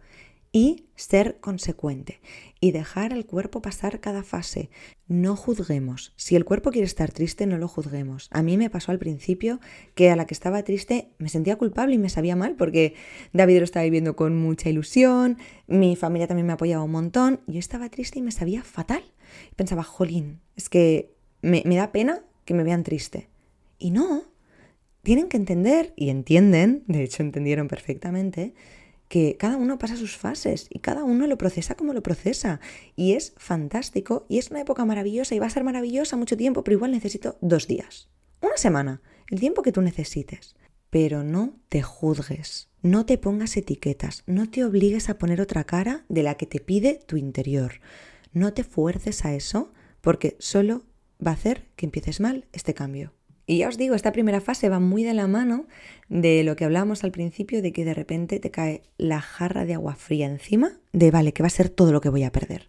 y 0.53 0.87
ser 0.95 1.39
consecuente 1.41 2.21
y 2.61 2.73
dejar 2.73 3.13
al 3.13 3.27
cuerpo 3.27 3.63
pasar 3.63 4.01
cada 4.01 4.23
fase. 4.23 4.71
No 5.07 5.37
juzguemos. 5.37 6.13
Si 6.17 6.37
el 6.37 6.45
cuerpo 6.45 6.71
quiere 6.71 6.87
estar 6.87 7.13
triste, 7.13 7.47
no 7.47 7.59
lo 7.59 7.69
juzguemos. 7.69 8.29
A 8.31 8.43
mí 8.43 8.57
me 8.57 8.71
pasó 8.71 8.91
al 8.91 8.99
principio 8.99 9.61
que 9.95 10.11
a 10.11 10.17
la 10.17 10.27
que 10.27 10.35
estaba 10.35 10.63
triste 10.63 11.11
me 11.19 11.29
sentía 11.29 11.57
culpable 11.57 11.95
y 11.95 11.99
me 11.99 12.09
sabía 12.09 12.37
mal 12.37 12.57
porque 12.57 12.95
David 13.33 13.59
lo 13.59 13.65
estaba 13.65 13.85
viviendo 13.85 14.17
con 14.17 14.37
mucha 14.37 14.69
ilusión, 14.69 15.39
mi 15.67 15.97
familia 15.97 16.27
también 16.27 16.47
me 16.47 16.53
apoyaba 16.55 16.85
un 16.85 16.93
montón, 16.93 17.41
yo 17.47 17.59
estaba 17.59 17.89
triste 17.89 18.19
y 18.19 18.23
me 18.23 18.33
sabía 18.33 18.63
fatal. 18.63 19.03
pensaba, 19.57 19.83
jolín, 19.83 20.41
es 20.57 20.69
que 20.69 21.15
me 21.43 21.63
da 21.63 21.93
pena 21.93 22.23
que 22.45 22.55
me 22.55 22.65
vean 22.65 22.83
triste. 22.83 23.29
Y 23.79 23.93
no, 23.93 24.25
tienen 25.03 25.29
que 25.29 25.37
entender, 25.37 25.93
y 25.97 26.11
entienden, 26.11 26.85
de 26.87 27.03
hecho 27.03 27.23
entendieron 27.23 27.69
perfectamente, 27.69 28.55
que 29.09 29.37
cada 29.39 29.57
uno 29.57 29.79
pasa 29.79 29.97
sus 29.97 30.17
fases 30.17 30.69
y 30.71 30.79
cada 30.81 31.03
uno 31.05 31.27
lo 31.27 31.39
procesa 31.39 31.75
como 31.75 31.93
lo 31.93 32.03
procesa. 32.03 32.61
Y 32.95 33.15
es 33.15 33.33
fantástico 33.37 34.27
y 34.29 34.39
es 34.39 34.51
una 34.51 34.61
época 34.61 34.85
maravillosa 34.85 35.35
y 35.35 35.39
va 35.39 35.47
a 35.47 35.51
ser 35.51 35.65
maravillosa 35.65 36.17
mucho 36.17 36.37
tiempo, 36.37 36.63
pero 36.63 36.77
igual 36.77 36.93
necesito 36.93 37.39
dos 37.41 37.67
días, 37.67 38.09
una 38.41 38.57
semana, 38.57 39.03
el 39.31 39.41
tiempo 39.41 39.63
que 39.63 39.73
tú 39.73 39.83
necesites. 39.83 40.55
Pero 40.91 41.23
no 41.23 41.59
te 41.69 41.83
juzgues, 41.83 42.69
no 42.83 43.05
te 43.05 43.19
pongas 43.19 43.57
etiquetas, 43.57 44.23
no 44.27 44.49
te 44.49 44.65
obligues 44.65 45.11
a 45.11 45.19
poner 45.19 45.41
otra 45.41 45.65
cara 45.65 46.05
de 46.09 46.23
la 46.23 46.37
que 46.37 46.47
te 46.47 46.61
pide 46.61 47.01
tu 47.07 47.17
interior. 47.17 47.81
No 48.33 48.55
te 48.55 48.65
fuerces 48.65 49.25
a 49.25 49.35
eso 49.35 49.73
porque 50.01 50.37
solo 50.39 50.85
va 51.25 51.33
a 51.33 51.35
hacer 51.35 51.67
que 51.77 51.85
empieces 51.85 52.21
mal 52.21 52.47
este 52.53 52.73
cambio. 52.73 53.18
Y 53.51 53.57
ya 53.57 53.69
os 53.69 53.79
digo, 53.79 53.95
esta 53.95 54.13
primera 54.13 54.43
fase 54.43 54.69
va 54.69 54.79
muy 54.79 55.05
de 55.05 55.15
la 55.15 55.27
mano 55.27 55.67
de 56.11 56.45
lo 56.45 56.55
que 56.55 56.67
hablábamos 56.67 57.03
al 57.03 57.13
principio, 57.13 57.63
de 57.63 57.73
que 57.73 57.87
de 57.87 57.95
repente 57.95 58.41
te 58.41 58.51
cae 58.51 58.83
la 58.99 59.23
jarra 59.23 59.65
de 59.65 59.73
agua 59.73 59.95
fría 59.95 60.27
encima, 60.27 60.79
de 60.93 61.11
vale, 61.11 61.33
que 61.33 61.43
va 61.43 61.47
a 61.47 61.51
ser 61.51 61.71
todo 61.71 61.91
lo 61.91 62.03
que 62.03 62.11
voy 62.11 62.25
a 62.25 62.31
perder. 62.31 62.69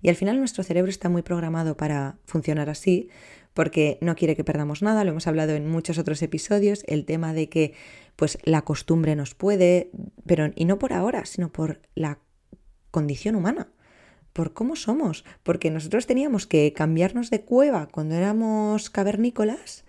Y 0.00 0.08
al 0.08 0.14
final 0.14 0.38
nuestro 0.38 0.62
cerebro 0.62 0.88
está 0.88 1.08
muy 1.08 1.22
programado 1.22 1.76
para 1.76 2.16
funcionar 2.26 2.70
así, 2.70 3.08
porque 3.54 3.98
no 4.02 4.14
quiere 4.14 4.36
que 4.36 4.44
perdamos 4.44 4.82
nada, 4.82 5.02
lo 5.02 5.10
hemos 5.10 5.26
hablado 5.26 5.54
en 5.54 5.68
muchos 5.68 5.98
otros 5.98 6.22
episodios, 6.22 6.84
el 6.86 7.06
tema 7.06 7.34
de 7.34 7.48
que 7.48 7.74
pues 8.14 8.38
la 8.44 8.62
costumbre 8.62 9.16
nos 9.16 9.34
puede, 9.34 9.90
pero 10.26 10.52
y 10.54 10.64
no 10.64 10.78
por 10.78 10.92
ahora, 10.92 11.24
sino 11.24 11.50
por 11.50 11.80
la 11.96 12.20
condición 12.92 13.34
humana, 13.34 13.72
por 14.32 14.52
cómo 14.52 14.76
somos, 14.76 15.24
porque 15.42 15.72
nosotros 15.72 16.06
teníamos 16.06 16.46
que 16.46 16.72
cambiarnos 16.72 17.30
de 17.30 17.40
cueva 17.40 17.88
cuando 17.88 18.14
éramos 18.14 18.90
cavernícolas 18.90 19.84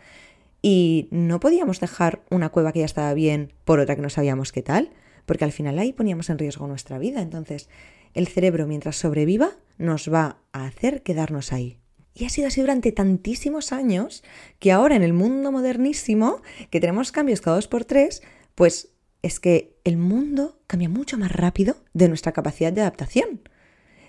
y 0.62 1.08
no 1.12 1.40
podíamos 1.40 1.80
dejar 1.80 2.22
una 2.30 2.50
cueva 2.50 2.72
que 2.72 2.80
ya 2.80 2.86
estaba 2.86 3.14
bien 3.14 3.54
por 3.66 3.80
otra 3.80 3.96
que 3.96 4.02
no 4.02 4.10
sabíamos 4.10 4.52
qué 4.52 4.62
tal, 4.62 4.92
porque 5.26 5.46
al 5.46 5.52
final 5.52 5.80
ahí 5.80 5.94
poníamos 5.94 6.30
en 6.30 6.38
riesgo 6.38 6.68
nuestra 6.68 7.00
vida. 7.00 7.22
Entonces, 7.22 7.70
el 8.14 8.28
cerebro 8.28 8.68
mientras 8.68 8.98
sobreviva 8.98 9.52
nos 9.78 10.12
va 10.12 10.38
a 10.52 10.66
hacer 10.66 11.02
quedarnos 11.02 11.54
ahí. 11.54 11.78
Y 12.14 12.26
ha 12.26 12.30
sido 12.30 12.48
así 12.48 12.62
durante 12.62 12.92
tantísimos 12.92 13.72
años 13.72 14.24
que 14.60 14.72
ahora 14.72 14.96
en 14.96 15.04
el 15.04 15.14
mundo 15.14 15.52
modernísimo, 15.52 16.42
que 16.70 16.80
tenemos 16.82 17.12
cambios 17.12 17.42
cada 17.42 17.56
dos 17.56 17.68
por 17.68 17.86
tres, 17.86 18.22
pues 18.54 18.90
es 19.22 19.40
que 19.40 19.78
el 19.84 19.98
mundo 19.98 20.60
cambia 20.68 20.90
mucho 20.90 21.18
más 21.18 21.32
rápido 21.32 21.78
de 21.94 22.10
nuestra 22.10 22.34
capacidad 22.34 22.74
de 22.74 22.82
adaptación. 22.82 23.42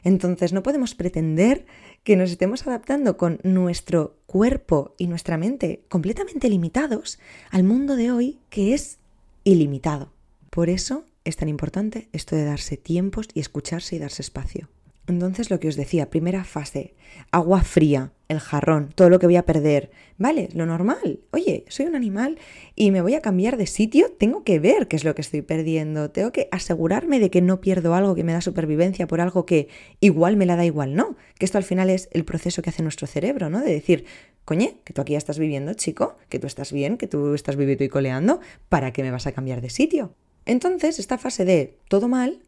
Entonces 0.05 0.53
no 0.53 0.63
podemos 0.63 0.95
pretender 0.95 1.67
que 2.03 2.17
nos 2.17 2.31
estemos 2.31 2.67
adaptando 2.67 3.17
con 3.17 3.39
nuestro 3.45 4.17
cuerpo 4.27 4.95
y 4.99 5.07
nuestra 5.07 5.39
mente 5.39 5.85
completamente 5.89 6.49
limitados 6.49 7.19
al 7.51 7.65
mundo 7.65 7.97
de 7.97 8.11
hoy 8.11 8.39
que 8.51 8.75
es 8.75 8.99
ilimitado. 9.45 10.13
Por 10.51 10.69
eso 10.69 11.05
es 11.25 11.37
tan 11.37 11.49
importante 11.49 12.09
esto 12.13 12.37
de 12.37 12.45
darse 12.45 12.77
tiempos 12.77 13.29
y 13.33 13.41
escucharse 13.41 13.97
y 13.97 13.99
darse 13.99 14.23
espacio. 14.23 14.69
Entonces 15.09 15.51
lo 15.51 15.59
que 15.59 15.69
os 15.69 15.77
decía, 15.77 16.11
primera 16.11 16.45
fase, 16.45 16.95
agua 17.33 17.63
fría, 17.63 18.13
el 18.29 18.39
jarrón, 18.39 18.91
todo 18.95 19.11
lo 19.11 19.19
que 19.19 19.27
voy 19.27 19.37
a 19.37 19.45
perder. 19.45 19.91
Vale, 20.17 20.49
lo 20.55 20.65
normal. 20.65 21.21
Oye, 21.33 21.65
soy 21.69 21.87
un 21.87 21.97
animal 21.97 22.39
y 22.77 22.93
me 22.93 23.03
voy 23.03 23.15
a 23.15 23.21
cambiar 23.21 23.57
de 23.57 23.67
sitio, 23.67 24.13
tengo 24.13 24.45
que 24.45 24.61
ver 24.61 24.87
qué 24.87 24.95
es 24.95 25.05
lo 25.05 25.15
que 25.15 25.23
estoy 25.23 25.43
perdiendo, 25.43 26.11
tengo 26.11 26.31
que 26.31 26.49
asegurarme 26.53 27.19
de 27.19 27.31
que 27.31 27.43
no 27.43 27.61
pierdo 27.61 27.95
algo 27.95 28.15
que 28.15 28.23
me 28.23 28.33
da 28.33 28.41
supervivencia 28.41 29.09
por 29.09 29.21
algo 29.21 29.45
que 29.45 29.69
igual 30.01 30.37
me 30.37 30.47
la 30.47 30.57
da 30.57 30.65
igual, 30.65 30.95
no. 30.95 31.17
Que 31.37 31.47
esto 31.47 31.59
al 31.59 31.65
final 31.65 31.91
es 31.91 32.09
el 32.13 32.25
proceso 32.25 32.63
que 32.63 32.71
hace 32.71 32.85
nuestro 32.85 33.09
cerebro, 33.09 33.51
¿no? 33.51 33.61
De 33.61 33.73
decir, 33.73 34.05
coñe, 34.45 34.79
que 34.85 34.93
tú 34.93 35.01
aquí 35.01 35.13
ya 35.13 35.19
estás 35.19 35.39
viviendo, 35.39 35.75
chico, 35.75 36.17
que 36.29 36.39
tú 36.39 36.47
estás 36.47 36.73
bien, 36.73 36.97
que 36.97 37.09
tú 37.09 37.35
estás 37.35 37.57
viviendo 37.57 37.85
y 37.85 37.89
coleando, 37.89 38.41
¿para 38.69 38.93
qué 38.93 39.03
me 39.03 39.11
vas 39.11 39.27
a 39.27 39.33
cambiar 39.33 39.61
de 39.61 39.71
sitio? 39.71 40.15
Entonces, 40.47 40.99
esta 40.99 41.19
fase 41.19 41.45
de 41.45 41.79
todo 41.89 42.09
mal, 42.09 42.43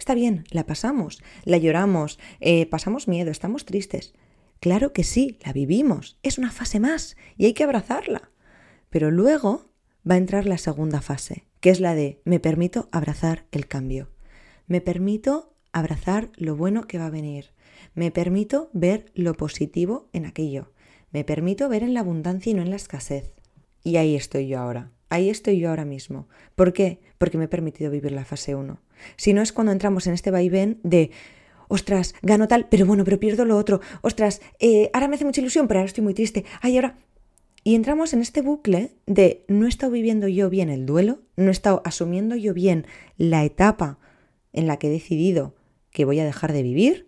Está 0.00 0.14
bien, 0.14 0.44
la 0.50 0.64
pasamos, 0.64 1.22
la 1.44 1.58
lloramos, 1.58 2.18
eh, 2.40 2.64
pasamos 2.64 3.06
miedo, 3.06 3.30
estamos 3.30 3.66
tristes. 3.66 4.14
Claro 4.58 4.94
que 4.94 5.04
sí, 5.04 5.38
la 5.44 5.52
vivimos, 5.52 6.16
es 6.22 6.38
una 6.38 6.50
fase 6.50 6.80
más 6.80 7.18
y 7.36 7.44
hay 7.44 7.52
que 7.52 7.64
abrazarla. 7.64 8.30
Pero 8.88 9.10
luego 9.10 9.66
va 10.10 10.14
a 10.14 10.16
entrar 10.16 10.46
la 10.46 10.56
segunda 10.56 11.02
fase, 11.02 11.44
que 11.60 11.68
es 11.68 11.80
la 11.80 11.94
de 11.94 12.22
me 12.24 12.40
permito 12.40 12.88
abrazar 12.92 13.44
el 13.52 13.66
cambio. 13.66 14.08
Me 14.66 14.80
permito 14.80 15.52
abrazar 15.70 16.30
lo 16.36 16.56
bueno 16.56 16.86
que 16.86 16.96
va 16.96 17.04
a 17.04 17.10
venir. 17.10 17.50
Me 17.92 18.10
permito 18.10 18.70
ver 18.72 19.12
lo 19.14 19.34
positivo 19.34 20.08
en 20.14 20.24
aquello. 20.24 20.72
Me 21.10 21.24
permito 21.24 21.68
ver 21.68 21.82
en 21.82 21.92
la 21.92 22.00
abundancia 22.00 22.52
y 22.52 22.54
no 22.54 22.62
en 22.62 22.70
la 22.70 22.76
escasez. 22.76 23.34
Y 23.84 23.96
ahí 23.96 24.16
estoy 24.16 24.48
yo 24.48 24.60
ahora. 24.60 24.92
Ahí 25.10 25.28
estoy 25.28 25.58
yo 25.58 25.68
ahora 25.68 25.84
mismo. 25.84 26.28
¿Por 26.54 26.72
qué? 26.72 27.00
Porque 27.18 27.36
me 27.36 27.44
he 27.44 27.48
permitido 27.48 27.90
vivir 27.90 28.12
la 28.12 28.24
fase 28.24 28.54
1. 28.54 28.80
Si 29.16 29.34
no 29.34 29.42
es 29.42 29.52
cuando 29.52 29.72
entramos 29.72 30.06
en 30.06 30.14
este 30.14 30.30
vaivén 30.30 30.78
de, 30.84 31.10
ostras, 31.68 32.14
gano 32.22 32.48
tal, 32.48 32.68
pero 32.70 32.86
bueno, 32.86 33.04
pero 33.04 33.20
pierdo 33.20 33.44
lo 33.44 33.56
otro. 33.56 33.80
Ostras, 34.02 34.40
eh, 34.60 34.88
ahora 34.92 35.08
me 35.08 35.16
hace 35.16 35.24
mucha 35.24 35.40
ilusión, 35.40 35.68
pero 35.68 35.80
ahora 35.80 35.88
estoy 35.88 36.04
muy 36.04 36.14
triste. 36.14 36.44
Ay, 36.62 36.76
ahora... 36.76 36.96
Y 37.62 37.74
entramos 37.74 38.14
en 38.14 38.22
este 38.22 38.40
bucle 38.40 38.92
de 39.04 39.44
no 39.46 39.66
he 39.66 39.68
estado 39.68 39.92
viviendo 39.92 40.28
yo 40.28 40.48
bien 40.48 40.70
el 40.70 40.86
duelo, 40.86 41.20
no 41.36 41.48
he 41.48 41.50
estado 41.50 41.82
asumiendo 41.84 42.34
yo 42.34 42.54
bien 42.54 42.86
la 43.18 43.44
etapa 43.44 43.98
en 44.54 44.66
la 44.66 44.78
que 44.78 44.86
he 44.86 44.90
decidido 44.90 45.54
que 45.90 46.06
voy 46.06 46.20
a 46.20 46.24
dejar 46.24 46.54
de 46.54 46.62
vivir, 46.62 47.06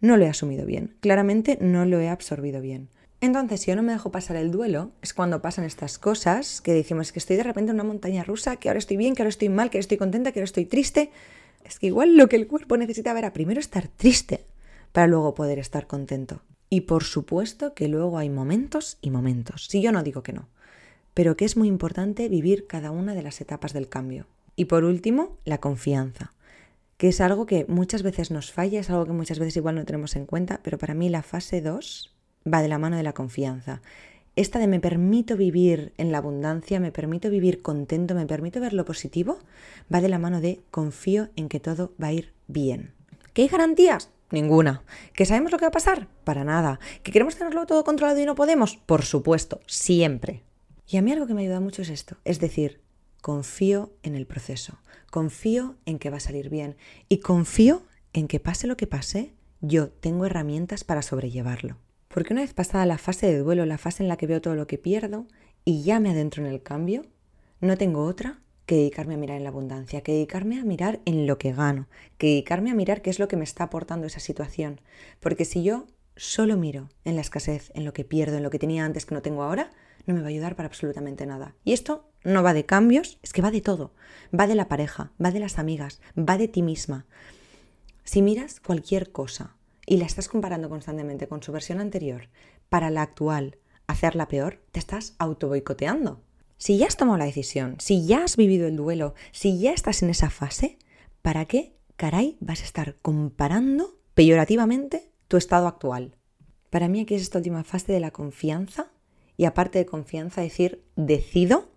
no 0.00 0.16
lo 0.16 0.24
he 0.24 0.28
asumido 0.28 0.66
bien. 0.66 0.96
Claramente 0.98 1.56
no 1.60 1.84
lo 1.84 2.00
he 2.00 2.08
absorbido 2.08 2.60
bien. 2.60 2.88
Entonces, 3.22 3.60
si 3.60 3.70
yo 3.70 3.76
no 3.76 3.84
me 3.84 3.92
dejo 3.92 4.10
pasar 4.10 4.34
el 4.34 4.50
duelo, 4.50 4.90
es 5.00 5.14
cuando 5.14 5.40
pasan 5.40 5.64
estas 5.64 5.96
cosas 5.96 6.60
que 6.60 6.72
decimos 6.72 7.12
que 7.12 7.20
estoy 7.20 7.36
de 7.36 7.44
repente 7.44 7.70
en 7.70 7.76
una 7.76 7.84
montaña 7.84 8.24
rusa, 8.24 8.56
que 8.56 8.68
ahora 8.68 8.80
estoy 8.80 8.96
bien, 8.96 9.14
que 9.14 9.22
ahora 9.22 9.28
estoy 9.28 9.48
mal, 9.48 9.70
que 9.70 9.78
ahora 9.78 9.82
estoy 9.82 9.96
contenta, 9.96 10.32
que 10.32 10.40
ahora 10.40 10.46
estoy 10.46 10.66
triste. 10.66 11.12
Es 11.62 11.78
que 11.78 11.86
igual 11.86 12.16
lo 12.16 12.28
que 12.28 12.34
el 12.34 12.48
cuerpo 12.48 12.76
necesita 12.76 13.16
era 13.16 13.32
primero 13.32 13.60
estar 13.60 13.86
triste 13.86 14.44
para 14.90 15.06
luego 15.06 15.36
poder 15.36 15.60
estar 15.60 15.86
contento. 15.86 16.42
Y 16.68 16.80
por 16.80 17.04
supuesto 17.04 17.74
que 17.74 17.86
luego 17.86 18.18
hay 18.18 18.28
momentos 18.28 18.98
y 19.00 19.10
momentos. 19.10 19.66
Si 19.66 19.80
yo 19.80 19.92
no 19.92 20.02
digo 20.02 20.24
que 20.24 20.32
no, 20.32 20.48
pero 21.14 21.36
que 21.36 21.44
es 21.44 21.56
muy 21.56 21.68
importante 21.68 22.28
vivir 22.28 22.66
cada 22.66 22.90
una 22.90 23.14
de 23.14 23.22
las 23.22 23.40
etapas 23.40 23.72
del 23.72 23.88
cambio. 23.88 24.26
Y 24.56 24.64
por 24.64 24.82
último, 24.82 25.38
la 25.44 25.58
confianza, 25.58 26.32
que 26.96 27.10
es 27.10 27.20
algo 27.20 27.46
que 27.46 27.66
muchas 27.68 28.02
veces 28.02 28.32
nos 28.32 28.50
falla, 28.50 28.80
es 28.80 28.90
algo 28.90 29.06
que 29.06 29.12
muchas 29.12 29.38
veces 29.38 29.56
igual 29.58 29.76
no 29.76 29.84
tenemos 29.84 30.16
en 30.16 30.26
cuenta, 30.26 30.58
pero 30.64 30.76
para 30.76 30.94
mí 30.94 31.08
la 31.08 31.22
fase 31.22 31.60
2 31.60 32.16
va 32.46 32.62
de 32.62 32.68
la 32.68 32.78
mano 32.78 32.96
de 32.96 33.02
la 33.02 33.12
confianza. 33.12 33.82
Esta 34.34 34.58
de 34.58 34.66
me 34.66 34.80
permito 34.80 35.36
vivir 35.36 35.92
en 35.98 36.10
la 36.10 36.18
abundancia, 36.18 36.80
me 36.80 36.90
permito 36.90 37.28
vivir 37.28 37.60
contento, 37.60 38.14
me 38.14 38.26
permito 38.26 38.60
ver 38.60 38.72
lo 38.72 38.84
positivo, 38.84 39.38
va 39.92 40.00
de 40.00 40.08
la 40.08 40.18
mano 40.18 40.40
de 40.40 40.60
confío 40.70 41.28
en 41.36 41.48
que 41.48 41.60
todo 41.60 41.92
va 42.02 42.08
a 42.08 42.12
ir 42.12 42.32
bien. 42.46 42.94
¿Qué 43.34 43.42
hay 43.42 43.48
garantías? 43.48 44.10
Ninguna. 44.30 44.82
¿Que 45.12 45.26
sabemos 45.26 45.52
lo 45.52 45.58
que 45.58 45.66
va 45.66 45.68
a 45.68 45.72
pasar? 45.72 46.08
Para 46.24 46.44
nada. 46.44 46.80
¿Que 47.02 47.12
queremos 47.12 47.36
tenerlo 47.36 47.66
todo 47.66 47.84
controlado 47.84 48.18
y 48.18 48.24
no 48.24 48.34
podemos? 48.34 48.78
Por 48.78 49.02
supuesto, 49.02 49.60
siempre. 49.66 50.42
Y 50.88 50.96
a 50.96 51.02
mí 51.02 51.12
algo 51.12 51.26
que 51.26 51.34
me 51.34 51.42
ayuda 51.42 51.60
mucho 51.60 51.82
es 51.82 51.90
esto, 51.90 52.16
es 52.24 52.40
decir, 52.40 52.80
confío 53.20 53.92
en 54.02 54.14
el 54.14 54.26
proceso, 54.26 54.78
confío 55.10 55.76
en 55.86 55.98
que 55.98 56.10
va 56.10 56.16
a 56.16 56.20
salir 56.20 56.50
bien 56.50 56.76
y 57.08 57.18
confío 57.18 57.82
en 58.12 58.28
que 58.28 58.40
pase 58.40 58.66
lo 58.66 58.76
que 58.76 58.86
pase, 58.86 59.32
yo 59.60 59.88
tengo 59.88 60.26
herramientas 60.26 60.84
para 60.84 61.02
sobrellevarlo. 61.02 61.76
Porque 62.12 62.34
una 62.34 62.42
vez 62.42 62.52
pasada 62.52 62.84
la 62.84 62.98
fase 62.98 63.26
de 63.26 63.38
duelo, 63.38 63.64
la 63.64 63.78
fase 63.78 64.02
en 64.02 64.08
la 64.08 64.18
que 64.18 64.26
veo 64.26 64.42
todo 64.42 64.54
lo 64.54 64.66
que 64.66 64.76
pierdo 64.76 65.26
y 65.64 65.82
ya 65.82 65.98
me 65.98 66.10
adentro 66.10 66.44
en 66.44 66.52
el 66.52 66.62
cambio, 66.62 67.06
no 67.60 67.78
tengo 67.78 68.04
otra 68.04 68.40
que 68.66 68.74
dedicarme 68.74 69.14
a 69.14 69.16
mirar 69.16 69.38
en 69.38 69.44
la 69.44 69.48
abundancia, 69.48 70.02
que 70.02 70.12
dedicarme 70.12 70.60
a 70.60 70.64
mirar 70.64 71.00
en 71.06 71.26
lo 71.26 71.38
que 71.38 71.52
gano, 71.52 71.88
que 72.18 72.26
dedicarme 72.28 72.70
a 72.70 72.74
mirar 72.74 73.00
qué 73.00 73.08
es 73.08 73.18
lo 73.18 73.28
que 73.28 73.36
me 73.36 73.44
está 73.44 73.64
aportando 73.64 74.06
esa 74.06 74.20
situación. 74.20 74.80
Porque 75.20 75.46
si 75.46 75.62
yo 75.62 75.86
solo 76.14 76.58
miro 76.58 76.90
en 77.04 77.14
la 77.14 77.22
escasez, 77.22 77.72
en 77.74 77.86
lo 77.86 77.94
que 77.94 78.04
pierdo, 78.04 78.36
en 78.36 78.42
lo 78.42 78.50
que 78.50 78.58
tenía 78.58 78.84
antes 78.84 79.06
que 79.06 79.14
no 79.14 79.22
tengo 79.22 79.42
ahora, 79.42 79.70
no 80.04 80.12
me 80.12 80.20
va 80.20 80.26
a 80.26 80.30
ayudar 80.30 80.54
para 80.54 80.66
absolutamente 80.66 81.24
nada. 81.24 81.54
Y 81.64 81.72
esto 81.72 82.10
no 82.24 82.42
va 82.42 82.52
de 82.52 82.66
cambios, 82.66 83.18
es 83.22 83.32
que 83.32 83.40
va 83.42 83.50
de 83.50 83.62
todo. 83.62 83.94
Va 84.38 84.46
de 84.46 84.54
la 84.54 84.68
pareja, 84.68 85.12
va 85.22 85.30
de 85.30 85.40
las 85.40 85.58
amigas, 85.58 86.02
va 86.18 86.36
de 86.36 86.48
ti 86.48 86.60
misma. 86.60 87.06
Si 88.04 88.20
miras 88.20 88.60
cualquier 88.60 89.12
cosa 89.12 89.56
y 89.86 89.96
la 89.96 90.06
estás 90.06 90.28
comparando 90.28 90.68
constantemente 90.68 91.28
con 91.28 91.42
su 91.42 91.52
versión 91.52 91.80
anterior 91.80 92.28
para 92.68 92.90
la 92.90 93.02
actual, 93.02 93.58
hacerla 93.86 94.28
peor, 94.28 94.60
te 94.70 94.78
estás 94.78 95.14
auto 95.18 95.48
boicoteando. 95.48 96.22
Si 96.56 96.78
ya 96.78 96.86
has 96.86 96.96
tomado 96.96 97.18
la 97.18 97.24
decisión, 97.24 97.76
si 97.80 98.06
ya 98.06 98.24
has 98.24 98.36
vivido 98.36 98.68
el 98.68 98.76
duelo, 98.76 99.14
si 99.32 99.58
ya 99.58 99.72
estás 99.72 100.02
en 100.02 100.10
esa 100.10 100.30
fase, 100.30 100.78
¿para 101.20 101.44
qué 101.46 101.74
caray 101.96 102.36
vas 102.40 102.60
a 102.60 102.64
estar 102.64 102.96
comparando 103.02 103.98
peyorativamente 104.14 105.10
tu 105.28 105.36
estado 105.36 105.66
actual? 105.66 106.16
Para 106.70 106.88
mí 106.88 107.00
aquí 107.00 107.14
es 107.14 107.22
esta 107.22 107.38
última 107.38 107.64
fase 107.64 107.92
de 107.92 108.00
la 108.00 108.12
confianza 108.12 108.92
y 109.36 109.44
aparte 109.44 109.78
de 109.78 109.86
confianza 109.86 110.40
decir, 110.40 110.84
decido 110.96 111.72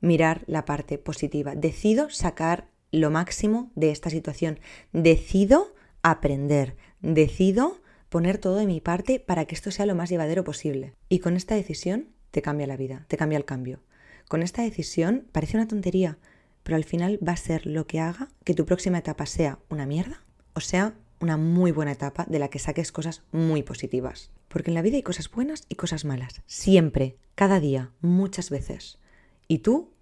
mirar 0.00 0.44
la 0.46 0.64
parte 0.64 0.98
positiva, 0.98 1.54
decido 1.54 2.10
sacar 2.10 2.68
lo 2.92 3.10
máximo 3.10 3.70
de 3.74 3.90
esta 3.90 4.10
situación, 4.10 4.60
decido 4.92 5.74
aprender, 6.02 6.76
decido 7.00 7.80
poner 8.08 8.38
todo 8.38 8.56
de 8.56 8.66
mi 8.66 8.80
parte 8.80 9.20
para 9.20 9.44
que 9.44 9.54
esto 9.54 9.70
sea 9.70 9.86
lo 9.86 9.94
más 9.94 10.10
llevadero 10.10 10.44
posible. 10.44 10.94
Y 11.08 11.18
con 11.18 11.36
esta 11.36 11.54
decisión 11.54 12.08
te 12.30 12.42
cambia 12.42 12.66
la 12.66 12.76
vida, 12.76 13.04
te 13.08 13.16
cambia 13.16 13.38
el 13.38 13.44
cambio. 13.44 13.80
Con 14.28 14.42
esta 14.42 14.62
decisión 14.62 15.26
parece 15.32 15.56
una 15.56 15.68
tontería, 15.68 16.18
pero 16.62 16.76
al 16.76 16.84
final 16.84 17.18
va 17.26 17.32
a 17.32 17.36
ser 17.36 17.66
lo 17.66 17.86
que 17.86 18.00
haga 18.00 18.28
que 18.44 18.54
tu 18.54 18.66
próxima 18.66 18.98
etapa 18.98 19.26
sea 19.26 19.58
una 19.68 19.86
mierda 19.86 20.22
o 20.58 20.60
sea 20.60 20.94
una 21.20 21.36
muy 21.36 21.70
buena 21.70 21.92
etapa 21.92 22.24
de 22.28 22.38
la 22.38 22.48
que 22.48 22.58
saques 22.58 22.92
cosas 22.92 23.22
muy 23.32 23.62
positivas. 23.62 24.30
Porque 24.48 24.70
en 24.70 24.74
la 24.74 24.82
vida 24.82 24.96
hay 24.96 25.02
cosas 25.02 25.30
buenas 25.30 25.66
y 25.68 25.76
cosas 25.76 26.04
malas. 26.04 26.42
Siempre, 26.46 27.16
cada 27.34 27.60
día, 27.60 27.92
muchas 28.00 28.50
veces. 28.50 28.98
Y 29.46 29.58
tú 29.58 29.92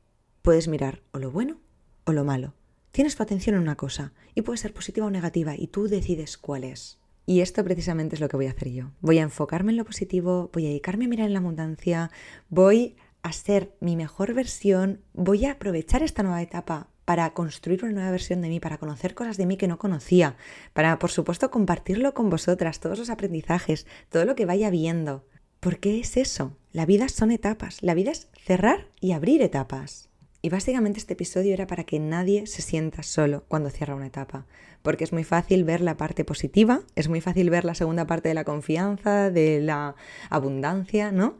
puedes 0.42 0.68
mirar 0.68 1.02
o 1.12 1.18
lo 1.18 1.30
bueno 1.30 1.58
o 2.04 2.12
lo 2.12 2.24
malo. 2.24 2.54
Tienes 2.96 3.14
tu 3.14 3.22
atención 3.22 3.56
en 3.56 3.60
una 3.60 3.76
cosa 3.76 4.14
y 4.34 4.40
puede 4.40 4.56
ser 4.56 4.72
positiva 4.72 5.06
o 5.06 5.10
negativa 5.10 5.54
y 5.54 5.66
tú 5.66 5.86
decides 5.86 6.38
cuál 6.38 6.64
es. 6.64 6.98
Y 7.26 7.42
esto 7.42 7.62
precisamente 7.62 8.14
es 8.14 8.22
lo 8.22 8.28
que 8.30 8.38
voy 8.38 8.46
a 8.46 8.52
hacer 8.52 8.72
yo. 8.72 8.90
Voy 9.02 9.18
a 9.18 9.22
enfocarme 9.22 9.72
en 9.72 9.76
lo 9.76 9.84
positivo, 9.84 10.48
voy 10.50 10.64
a 10.64 10.68
dedicarme 10.70 11.04
a 11.04 11.08
mirar 11.08 11.26
en 11.26 11.34
la 11.34 11.40
abundancia, 11.40 12.10
voy 12.48 12.96
a 13.20 13.34
ser 13.34 13.76
mi 13.80 13.96
mejor 13.96 14.32
versión, 14.32 15.02
voy 15.12 15.44
a 15.44 15.52
aprovechar 15.52 16.02
esta 16.02 16.22
nueva 16.22 16.40
etapa 16.40 16.88
para 17.04 17.34
construir 17.34 17.84
una 17.84 17.92
nueva 17.92 18.12
versión 18.12 18.40
de 18.40 18.48
mí, 18.48 18.60
para 18.60 18.78
conocer 18.78 19.14
cosas 19.14 19.36
de 19.36 19.44
mí 19.44 19.58
que 19.58 19.68
no 19.68 19.78
conocía, 19.78 20.38
para, 20.72 20.98
por 20.98 21.10
supuesto, 21.10 21.50
compartirlo 21.50 22.14
con 22.14 22.30
vosotras, 22.30 22.80
todos 22.80 22.98
los 22.98 23.10
aprendizajes, 23.10 23.86
todo 24.08 24.24
lo 24.24 24.34
que 24.36 24.46
vaya 24.46 24.70
viendo. 24.70 25.26
¿Por 25.60 25.80
qué 25.80 26.00
es 26.00 26.16
eso? 26.16 26.56
La 26.72 26.86
vida 26.86 27.10
son 27.10 27.30
etapas, 27.30 27.82
la 27.82 27.92
vida 27.92 28.12
es 28.12 28.28
cerrar 28.42 28.88
y 29.02 29.12
abrir 29.12 29.42
etapas. 29.42 30.05
Y 30.46 30.48
básicamente 30.48 31.00
este 31.00 31.14
episodio 31.14 31.52
era 31.54 31.66
para 31.66 31.82
que 31.82 31.98
nadie 31.98 32.46
se 32.46 32.62
sienta 32.62 33.02
solo 33.02 33.42
cuando 33.48 33.68
cierra 33.68 33.96
una 33.96 34.06
etapa, 34.06 34.46
porque 34.82 35.02
es 35.02 35.12
muy 35.12 35.24
fácil 35.24 35.64
ver 35.64 35.80
la 35.80 35.96
parte 35.96 36.24
positiva, 36.24 36.82
es 36.94 37.08
muy 37.08 37.20
fácil 37.20 37.50
ver 37.50 37.64
la 37.64 37.74
segunda 37.74 38.06
parte 38.06 38.28
de 38.28 38.36
la 38.36 38.44
confianza, 38.44 39.32
de 39.32 39.60
la 39.60 39.96
abundancia, 40.30 41.10
¿no? 41.10 41.36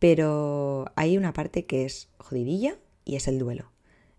Pero 0.00 0.86
hay 0.96 1.16
una 1.16 1.32
parte 1.32 1.64
que 1.64 1.84
es 1.84 2.08
jodidilla 2.18 2.76
y 3.04 3.14
es 3.14 3.28
el 3.28 3.38
duelo. 3.38 3.70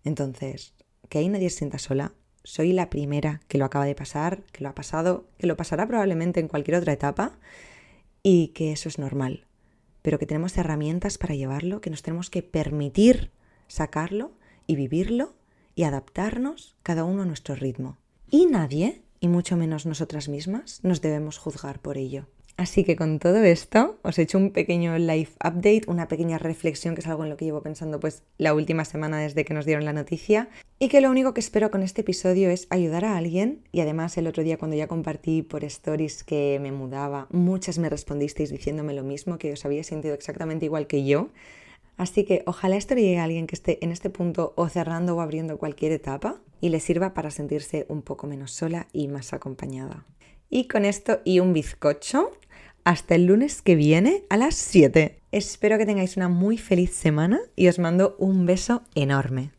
Entonces, 0.02 0.72
que 1.10 1.18
ahí 1.18 1.28
nadie 1.28 1.50
se 1.50 1.58
sienta 1.58 1.78
sola, 1.78 2.14
soy 2.42 2.72
la 2.72 2.88
primera 2.88 3.42
que 3.48 3.58
lo 3.58 3.66
acaba 3.66 3.84
de 3.84 3.94
pasar, 3.94 4.44
que 4.44 4.64
lo 4.64 4.70
ha 4.70 4.74
pasado, 4.74 5.28
que 5.36 5.46
lo 5.46 5.58
pasará 5.58 5.86
probablemente 5.86 6.40
en 6.40 6.48
cualquier 6.48 6.78
otra 6.78 6.94
etapa 6.94 7.38
y 8.22 8.48
que 8.54 8.72
eso 8.72 8.88
es 8.88 8.98
normal, 8.98 9.44
pero 10.00 10.18
que 10.18 10.24
tenemos 10.24 10.56
herramientas 10.56 11.18
para 11.18 11.34
llevarlo, 11.34 11.82
que 11.82 11.90
nos 11.90 12.00
tenemos 12.00 12.30
que 12.30 12.42
permitir 12.42 13.35
sacarlo 13.68 14.32
y 14.66 14.76
vivirlo 14.76 15.34
y 15.74 15.84
adaptarnos 15.84 16.76
cada 16.82 17.04
uno 17.04 17.22
a 17.22 17.26
nuestro 17.26 17.54
ritmo. 17.54 17.98
Y 18.30 18.46
nadie, 18.46 19.02
y 19.20 19.28
mucho 19.28 19.56
menos 19.56 19.86
nosotras 19.86 20.28
mismas, 20.28 20.80
nos 20.82 21.00
debemos 21.00 21.38
juzgar 21.38 21.80
por 21.80 21.98
ello. 21.98 22.26
Así 22.56 22.84
que 22.84 22.96
con 22.96 23.18
todo 23.18 23.42
esto 23.44 23.98
os 24.02 24.18
he 24.18 24.22
hecho 24.22 24.38
un 24.38 24.50
pequeño 24.50 24.96
live 24.96 25.28
update, 25.44 25.82
una 25.88 26.08
pequeña 26.08 26.38
reflexión 26.38 26.94
que 26.94 27.02
es 27.02 27.06
algo 27.06 27.22
en 27.22 27.28
lo 27.28 27.36
que 27.36 27.44
llevo 27.44 27.60
pensando 27.60 28.00
pues 28.00 28.22
la 28.38 28.54
última 28.54 28.86
semana 28.86 29.18
desde 29.18 29.44
que 29.44 29.52
nos 29.52 29.66
dieron 29.66 29.84
la 29.84 29.92
noticia 29.92 30.48
y 30.78 30.88
que 30.88 31.02
lo 31.02 31.10
único 31.10 31.34
que 31.34 31.40
espero 31.40 31.70
con 31.70 31.82
este 31.82 32.00
episodio 32.00 32.48
es 32.48 32.66
ayudar 32.70 33.04
a 33.04 33.18
alguien 33.18 33.62
y 33.72 33.80
además 33.80 34.16
el 34.16 34.26
otro 34.26 34.42
día 34.42 34.56
cuando 34.56 34.74
ya 34.74 34.86
compartí 34.86 35.42
por 35.42 35.64
stories 35.64 36.24
que 36.24 36.58
me 36.62 36.72
mudaba, 36.72 37.26
muchas 37.30 37.78
me 37.78 37.90
respondisteis 37.90 38.48
diciéndome 38.48 38.94
lo 38.94 39.02
mismo, 39.02 39.36
que 39.36 39.52
os 39.52 39.64
había 39.66 39.84
sentido 39.84 40.14
exactamente 40.14 40.64
igual 40.64 40.86
que 40.86 41.04
yo 41.04 41.28
Así 41.96 42.24
que 42.24 42.42
ojalá 42.46 42.76
esto 42.76 42.94
le 42.94 43.02
llegue 43.02 43.18
a 43.18 43.24
alguien 43.24 43.46
que 43.46 43.54
esté 43.54 43.82
en 43.84 43.90
este 43.90 44.10
punto 44.10 44.52
o 44.56 44.68
cerrando 44.68 45.16
o 45.16 45.20
abriendo 45.20 45.58
cualquier 45.58 45.92
etapa 45.92 46.40
y 46.60 46.68
le 46.68 46.80
sirva 46.80 47.14
para 47.14 47.30
sentirse 47.30 47.86
un 47.88 48.02
poco 48.02 48.26
menos 48.26 48.52
sola 48.52 48.88
y 48.92 49.08
más 49.08 49.32
acompañada. 49.32 50.04
Y 50.50 50.68
con 50.68 50.84
esto 50.84 51.20
y 51.24 51.40
un 51.40 51.52
bizcocho, 51.52 52.30
hasta 52.84 53.16
el 53.16 53.26
lunes 53.26 53.62
que 53.62 53.74
viene 53.74 54.22
a 54.28 54.36
las 54.36 54.54
7. 54.54 55.18
Espero 55.32 55.76
que 55.76 55.86
tengáis 55.86 56.16
una 56.16 56.28
muy 56.28 56.56
feliz 56.56 56.94
semana 56.94 57.40
y 57.56 57.66
os 57.68 57.78
mando 57.78 58.14
un 58.18 58.46
beso 58.46 58.82
enorme. 58.94 59.50